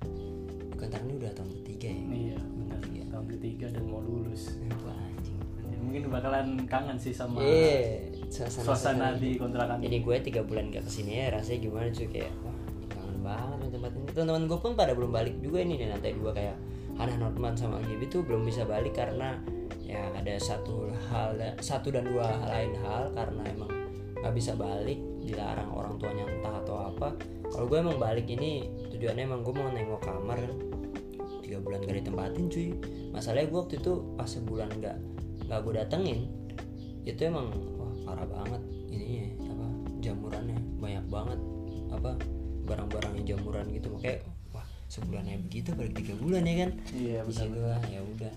bukan 0.74 0.88
tahun 0.89 1.06
ini 1.08 1.16
udah 1.22 1.32
tahun 1.32 1.52
ketiga 1.62 1.88
ya 1.88 2.02
Iya, 2.10 2.38
benar. 2.42 2.80
Iya. 2.89 3.04
Tahun 3.08 3.28
ketiga 3.38 3.66
dan 3.70 3.84
mau 3.86 4.02
lulus. 4.02 4.58
wah 4.82 4.98
anjing 4.98 5.38
Mungkin 5.84 6.02
bakalan 6.10 6.48
kangen 6.66 6.98
sih 6.98 7.13
sama 7.13 7.38
iya 7.39 8.02
suasana, 8.34 8.66
suasana 8.66 9.08
di 9.13 9.38
kontrakan. 9.38 9.78
ini 9.78 10.02
gue 10.02 10.16
tiga 10.26 10.42
bulan 10.42 10.74
gak 10.74 10.82
ke 10.82 10.92
sini 10.92 11.22
ya 11.22 11.30
rasanya 11.30 11.60
gimana 11.62 11.88
cuy 11.94 12.08
kayak 12.10 12.34
wah 12.42 12.58
kangen 12.89 13.18
banget 13.22 13.46
sama 13.54 13.68
tempat 13.70 13.92
ini 13.94 14.10
teman-teman 14.10 14.44
gue 14.50 14.58
pun 14.58 14.72
pada 14.74 14.92
belum 14.98 15.12
balik 15.13 15.36
juga 15.38 15.62
ini 15.62 15.78
dan 15.78 15.94
lantai 15.94 16.18
dua 16.18 16.32
kayak 16.34 16.58
Hana 16.94 17.13
Norman 17.16 17.54
sama 17.54 17.78
Gibi 17.86 18.10
tuh 18.10 18.26
belum 18.26 18.42
bisa 18.42 18.66
balik 18.66 18.98
karena 18.98 19.38
ya 19.80 20.02
ada 20.18 20.34
satu 20.42 20.89
hal 21.13 21.38
satu 21.62 21.94
dan 21.94 22.10
dua 22.10 22.26
lain 22.50 22.74
hal 22.82 23.13
karena 23.13 23.42
emang 23.46 23.70
nggak 24.24 24.40
bisa 24.40 24.56
balik 24.56 25.04
dilarang 25.20 25.68
orang 25.76 26.00
tuanya 26.00 26.24
entah 26.24 26.64
atau 26.64 26.76
apa. 26.80 27.12
Kalau 27.52 27.68
gue 27.68 27.76
emang 27.76 28.00
balik 28.00 28.32
ini 28.32 28.72
tujuannya 28.88 29.28
emang 29.28 29.44
gue 29.44 29.52
mau 29.52 29.68
nengok 29.68 30.00
kamar 30.00 30.40
kan 30.40 30.54
tiga 31.44 31.60
bulan 31.60 31.84
gak 31.84 32.00
ditempatin 32.00 32.48
cuy. 32.48 32.72
Masalahnya 33.12 33.52
gue 33.52 33.60
waktu 33.60 33.76
itu 33.84 33.94
pas 34.16 34.32
sebulan 34.32 34.70
nggak 34.80 34.98
nggak 35.52 35.60
gue 35.60 35.74
datengin 35.76 36.20
itu 37.04 37.20
emang 37.28 37.52
wah 37.76 37.92
parah 38.08 38.28
banget 38.32 38.62
ininya 38.88 39.28
apa 39.52 39.68
jamurannya. 40.00 40.60
Banyak 40.80 41.06
banget 41.12 41.40
apa 41.92 42.12
barang-barangnya 42.64 43.24
jamuran 43.28 43.68
gitu. 43.76 43.92
Makanya 43.92 44.24
wah 44.56 44.64
sebulannya 44.88 45.36
begitu 45.52 45.76
balik 45.76 46.00
tiga 46.00 46.16
bulan 46.16 46.48
ya 46.48 46.56
kan? 46.64 46.72
Iya, 46.96 47.20
situ 47.28 47.60
lah 47.60 47.84
ya 47.92 48.00
udah. 48.00 48.34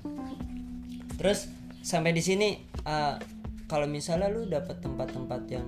Terus 1.15 1.47
sampai 1.87 2.11
di 2.11 2.27
sini 2.27 2.59
eh, 2.83 3.15
kalau 3.67 3.87
misalnya 3.87 4.31
lu 4.31 4.47
dapat 4.47 4.79
tempat-tempat 4.79 5.43
yang 5.51 5.67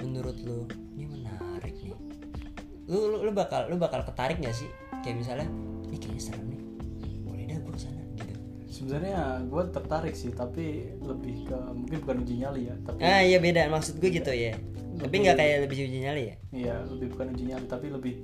menurut 0.00 0.36
lu 0.44 0.68
ini 0.94 1.08
menarik 1.08 1.76
nih. 1.80 1.96
Lu, 2.88 2.98
lu 3.08 3.16
lu 3.24 3.32
bakal 3.32 3.68
lu 3.72 3.76
bakal 3.76 4.04
ketarik 4.04 4.40
gak 4.40 4.52
sih? 4.52 4.68
Kayak 5.00 5.16
misalnya 5.24 5.48
ini 5.88 5.96
kayaknya 5.96 6.22
serem 6.22 6.46
nih. 6.52 6.60
Boleh 7.24 7.44
dah 7.48 7.58
gue 7.58 7.72
ke 7.72 7.80
sana 7.80 8.00
gitu. 8.16 8.32
Sebenarnya 8.68 9.18
gue 9.48 9.62
tertarik 9.72 10.14
sih, 10.14 10.30
tapi 10.32 10.64
lebih 11.00 11.48
ke 11.48 11.56
mungkin 11.72 11.96
bukan 12.04 12.16
uji 12.24 12.34
nyali 12.44 12.62
ya, 12.68 12.74
tapi 12.84 12.98
ah 13.00 13.20
iya 13.24 13.38
beda. 13.40 13.72
Maksud 13.72 13.96
gue 13.96 14.10
gitu 14.12 14.32
ya. 14.32 14.52
Tapi 15.00 15.00
Lebih- 15.08 15.20
nggak 15.24 15.36
kayak 15.40 15.56
lebih 15.64 15.76
uji 15.88 15.98
nyali 16.04 16.22
ya? 16.28 16.34
Iya 16.52 16.74
lebih 16.84 17.06
bukan 17.16 17.26
uji 17.32 17.44
nyali, 17.48 17.64
tapi 17.64 17.86
lebih 17.88 18.14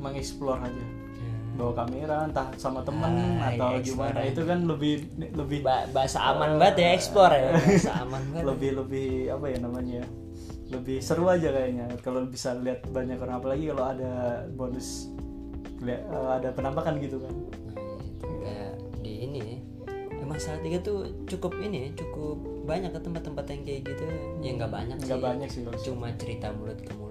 mengeksplor 0.00 0.60
aja. 0.60 0.84
Bawa 1.60 1.72
kamera, 1.76 2.16
entah 2.24 2.48
sama 2.56 2.80
temen 2.80 3.12
Ah, 3.36 3.52
atau 3.52 3.68
iya, 3.70 3.84
gimana. 3.84 4.16
explore. 4.16 4.32
itu 4.32 4.42
kan 4.42 4.58
lebih 4.64 4.94
lebih 5.34 5.58
Ba- 5.60 5.88
bahasa 5.90 6.18
aman 6.26 6.56
banget 6.56 6.76
ya 6.78 6.88
explore 6.90 7.34
ya. 7.34 7.50
Bahasa 7.54 7.92
aman 8.00 8.22
banget. 8.26 8.44
Lebih 8.48 8.70
lebih 8.76 9.08
apa 9.28 9.46
ya 9.46 9.58
namanya 9.58 9.94
ya? 10.00 10.06
Lebih 10.70 10.96
seru 10.98 11.26
aja 11.26 11.48
kayaknya 11.50 11.84
kalau 12.00 12.24
bisa 12.24 12.56
lihat 12.56 12.80
banyak 12.88 13.18
orang. 13.18 13.36
Apalagi 13.36 13.68
kalau 13.68 13.84
ada 13.86 14.12
bonus 14.50 15.10
lihat- 15.78 16.06
eh, 16.06 16.30
ada 16.34 16.48
penampakan 16.50 16.96
gitu 16.96 17.18
kan. 17.18 17.34
Kayak 18.40 18.72
di 19.00 19.12
ini 19.20 19.40
ya. 19.40 19.58
Emang 20.16 20.38
saat 20.38 20.60
tiga 20.60 20.78
tuh 20.78 21.10
cukup 21.26 21.58
ini 21.58 21.88
ya, 21.88 21.98
cukup 21.98 22.38
banyak 22.62 22.88
ke 22.88 23.00
tempat-tempat 23.00 23.44
yang 23.48 23.62
kayak 23.64 23.80
gitu. 23.84 24.04
Ya 24.38 24.50
nggak 24.54 24.70
banyak 24.70 24.96
nggak 25.00 25.18
banyak 25.18 25.48
sih 25.50 25.66
Cuma 25.82 26.06
cerita 26.14 26.52
mulut 26.52 26.78
ke 26.78 26.92
mulut 26.94 27.09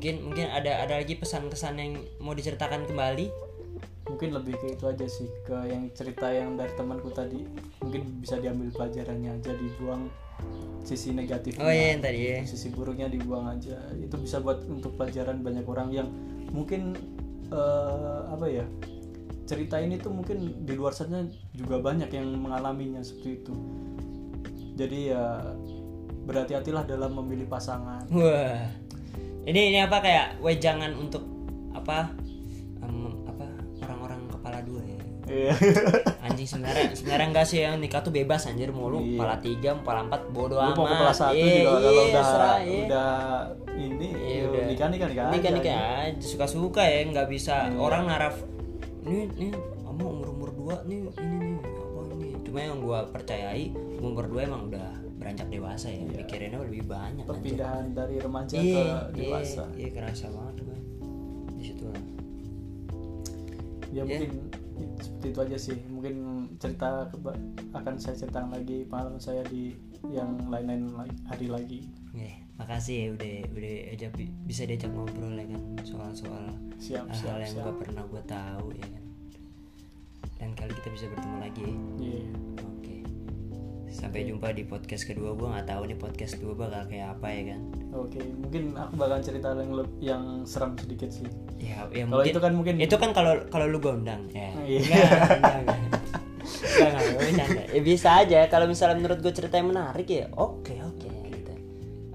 Mungkin 0.00 0.16
mungkin 0.24 0.48
ada 0.48 0.80
ada 0.80 0.96
lagi 0.96 1.12
pesan-kesan 1.14 1.76
yang 1.76 1.92
mau 2.18 2.32
diceritakan 2.32 2.88
kembali. 2.88 3.52
mungkin 4.08 4.34
lebih 4.34 4.58
ke 4.58 4.74
itu 4.74 4.90
aja 4.90 5.06
sih 5.06 5.30
ke 5.46 5.54
yang 5.70 5.86
cerita 5.94 6.26
yang 6.26 6.58
dari 6.58 6.74
temanku 6.74 7.14
tadi 7.14 7.46
mungkin 7.78 8.18
bisa 8.18 8.42
diambil 8.42 8.66
pelajarannya 8.74 9.38
aja 9.38 9.54
dibuang 9.54 10.10
sisi 10.82 11.14
negatifnya 11.14 11.62
Oh 11.62 11.70
iya 11.70 11.94
yang 11.94 12.02
tadi 12.02 12.18
ya. 12.18 12.42
sisi 12.42 12.74
buruknya 12.74 13.06
dibuang 13.06 13.46
aja 13.46 13.78
itu 13.94 14.10
bisa 14.18 14.42
buat 14.42 14.66
untuk 14.66 14.98
pelajaran 14.98 15.46
banyak 15.46 15.62
orang 15.62 15.94
yang 15.94 16.08
mungkin 16.50 16.98
eh, 17.54 18.20
apa 18.26 18.50
ya 18.50 18.66
cerita 19.46 19.78
ini 19.78 19.94
tuh 19.94 20.10
mungkin 20.10 20.66
di 20.66 20.74
luar 20.74 20.90
sana 20.90 21.22
juga 21.54 21.78
banyak 21.78 22.10
yang 22.10 22.34
mengalaminya 22.34 23.06
seperti 23.06 23.46
itu 23.46 23.54
jadi 24.74 24.98
ya 25.06 25.24
berhati-hatilah 26.26 26.82
dalam 26.82 27.14
memilih 27.14 27.46
pasangan 27.46 28.10
Wah. 28.10 28.58
Ini 29.42 29.60
ini 29.66 29.78
apa 29.78 29.98
kayak 29.98 30.38
wejangan 30.38 30.92
untuk 30.94 31.24
apa? 31.70 32.12
em, 32.78 32.96
apa 33.24 33.46
orang-orang 33.80 34.20
kepala 34.28 34.58
dua 34.60 34.82
ya. 34.82 35.00
Iya. 35.26 35.52
Anjing 36.26 36.48
sebenarnya 36.48 36.90
sebenarnya 36.92 37.26
enggak 37.28 37.46
sih 37.46 37.58
yang 37.60 37.78
nikah 37.78 38.00
tuh 38.00 38.10
bebas 38.10 38.44
anjir 38.44 38.68
mau 38.68 38.86
lu 38.86 38.98
Iya. 38.98 39.14
kepala 39.14 39.34
tiga, 39.38 39.70
kepala 39.76 40.00
empat 40.04 40.22
bodo 40.28 40.54
Lu 40.54 40.64
amat. 40.64 40.74
mau 40.74 40.84
ke 40.84 40.96
kelas 40.96 41.18
satu 41.18 41.36
Iya, 41.36 41.54
juga 41.60 41.70
kalau 41.70 41.78
iya, 41.86 42.02
udah 42.04 42.24
serah, 42.24 42.56
iya. 42.58 42.80
udah 42.82 43.10
ini 43.72 44.08
yuk, 44.10 44.48
udah. 44.50 44.64
nikah 44.66 44.88
nikah 44.88 45.08
nikah 45.08 45.24
Nikah 45.30 45.50
nikah 45.54 45.76
aja 46.02 46.18
suka-suka 46.20 46.82
ya 46.82 46.98
nggak 47.06 47.28
bisa 47.28 47.54
Iya. 47.64 47.78
orang 47.78 48.02
naraf 48.06 48.36
ini 49.00 49.18
nih 49.30 49.50
kamu 49.80 50.02
umur 50.04 50.28
umur 50.30 50.50
dua 50.52 50.74
nih 50.84 50.98
ini 51.16 51.36
nih 51.38 51.54
apa 51.62 52.00
ini 52.10 52.28
cuma 52.42 52.58
yang 52.60 52.78
gua 52.78 52.98
percayai 53.06 53.64
umur 53.98 54.24
dua 54.26 54.40
emang 54.42 54.66
udah 54.66 54.88
beranjak 55.20 55.48
dewasa 55.52 55.92
ya 55.92 56.00
pikirannya 56.24 56.58
lebih 56.64 56.82
banyak 56.88 57.22
anjir. 57.22 57.28
perpindahan 57.28 57.84
dari 57.92 58.16
remaja 58.16 58.56
iya, 58.56 59.12
ke 59.12 59.20
dewasa 59.20 59.64
iya, 59.76 59.84
iya 59.84 59.88
kerasa 59.92 60.26
banget 60.32 60.56
gue 60.64 60.78
di 61.54 61.64
situ 61.68 61.84
lah 61.84 62.02
ya 63.92 64.02
mungkin 64.08 64.30
seperti 65.00 65.26
itu 65.28 65.40
aja 65.44 65.56
sih 65.60 65.76
mungkin 65.92 66.14
cerita 66.56 67.12
akan 67.76 67.94
saya 68.00 68.16
ceritakan 68.16 68.50
lagi 68.56 68.88
pengalaman 68.88 69.20
saya 69.20 69.44
di 69.44 69.76
yang 70.08 70.48
lain-lain 70.48 70.88
hari 71.28 71.46
lagi 71.52 71.80
Oke, 72.10 72.42
makasih 72.58 72.96
ya 72.96 73.08
udah 73.14 73.34
udah 73.54 73.76
aja 73.94 74.06
bi- 74.10 74.34
bisa 74.42 74.66
diajak 74.66 74.90
ngobrol 74.90 75.30
ya 75.30 75.46
kan 75.46 75.62
soal-soal 75.86 76.44
siap 76.80 77.06
hal-hal 77.06 77.14
siap 77.14 77.38
yang 77.38 77.52
siap 77.54 77.66
gak 77.70 77.76
pernah 77.86 78.02
gue 78.08 78.22
tahu 78.26 78.66
ya 78.74 78.86
kan. 78.90 79.04
Dan 80.40 80.50
kali 80.58 80.72
kita 80.74 80.88
bisa 80.90 81.06
bertemu 81.06 81.36
lagi. 81.38 81.62
ya. 81.62 81.74
Iya. 82.00 82.49
Sampai 84.00 84.24
jumpa 84.24 84.56
di 84.56 84.64
podcast 84.64 85.04
kedua 85.04 85.36
gue 85.36 85.44
nggak 85.44 85.68
tahu 85.68 85.82
nih 85.84 85.98
podcast 86.00 86.40
kedua 86.40 86.56
bakal 86.56 86.88
kayak 86.88 87.20
apa 87.20 87.26
ya 87.28 87.42
kan. 87.52 87.60
oke 87.92 88.18
mungkin 88.40 88.62
aku 88.72 88.92
bakal 88.96 89.18
cerita 89.20 89.52
yang 89.52 89.72
yang 90.00 90.22
seram 90.48 90.72
sedikit 90.80 91.12
sih 91.12 91.28
Ya, 91.60 91.84
ya 91.92 92.08
kalau 92.08 92.24
itu 92.24 92.40
kan 92.40 92.52
mungkin 92.56 92.80
itu 92.80 92.96
kan 92.96 93.12
kalau 93.12 93.44
kalau 93.52 93.68
lu 93.68 93.76
gue 93.76 93.92
undang 93.92 94.24
ya. 94.32 94.48
Iya. 94.64 94.80
Enggak, 94.80 95.36
enggak, 95.36 95.56
enggak. 95.60 95.78
Enggak, 95.84 96.88
enggak, 96.88 97.04
gue 97.04 97.20
bercanda. 97.20 97.62
Ya 97.68 97.80
bisa 97.84 98.08
aja 98.24 98.40
kalau 98.48 98.66
misalnya 98.66 98.96
menurut 98.96 99.18
gue 99.20 99.32
cerita 99.36 99.54
yang 99.60 99.68
menarik 99.68 100.08
ya. 100.08 100.26
Oke, 100.32 100.80
oke 100.80 101.10
gitu. 101.28 101.52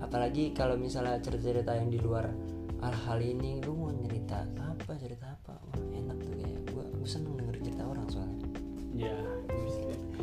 Apalagi 0.02 0.58
kalau 0.58 0.74
misalnya 0.82 1.22
cerita-cerita 1.22 1.78
yang 1.78 1.94
di 1.94 2.02
luar 2.02 2.34
hal-hal 2.82 3.20
ini 3.22 3.62
lu 3.62 3.78
mau 3.78 3.94
cerita 4.06 4.46
apa 4.58 4.94
cerita 4.98 5.26
apa 5.34 5.54
wah 5.58 5.82
enak 5.94 6.18
tuh 6.22 6.34
kayak 6.38 6.60
gue 6.70 6.86
gue 7.02 7.08
seneng 7.10 7.34
denger 7.38 7.56
cerita 7.66 7.84
orang 7.86 8.06
soalnya 8.10 8.46
ya 8.94 9.10
bisa. 9.18 9.35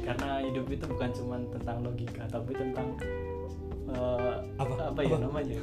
Karena 0.02 0.42
hidup 0.42 0.66
itu 0.68 0.84
bukan 0.86 1.10
cuma 1.14 1.36
tentang 1.54 1.76
logika 1.86 2.22
tapi 2.26 2.50
tentang 2.54 2.86
eh, 3.90 4.34
Apa? 4.58 4.74
apa 4.90 5.00
ya 5.00 5.16
namanya 5.18 5.58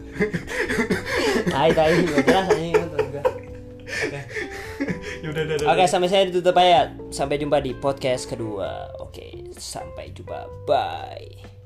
tai 1.54 1.71
tai 1.75 1.93
gak 2.08 2.23
jelas 2.23 2.45
gue 2.47 2.71
oke 3.89 4.21
ya 5.19 5.28
udah 5.28 5.43
udah 5.43 5.67
Oke, 5.75 5.84
sampai 5.89 6.08
saya 6.08 6.23
ditutup 6.30 6.56
aja. 6.56 6.93
Sampai 7.12 7.36
jumpa 7.41 7.60
di 7.60 7.75
podcast 7.75 8.30
kedua. 8.30 8.88
Oke, 9.04 9.52
sampai 9.58 10.15
jumpa. 10.15 10.47
Bye. 10.63 11.59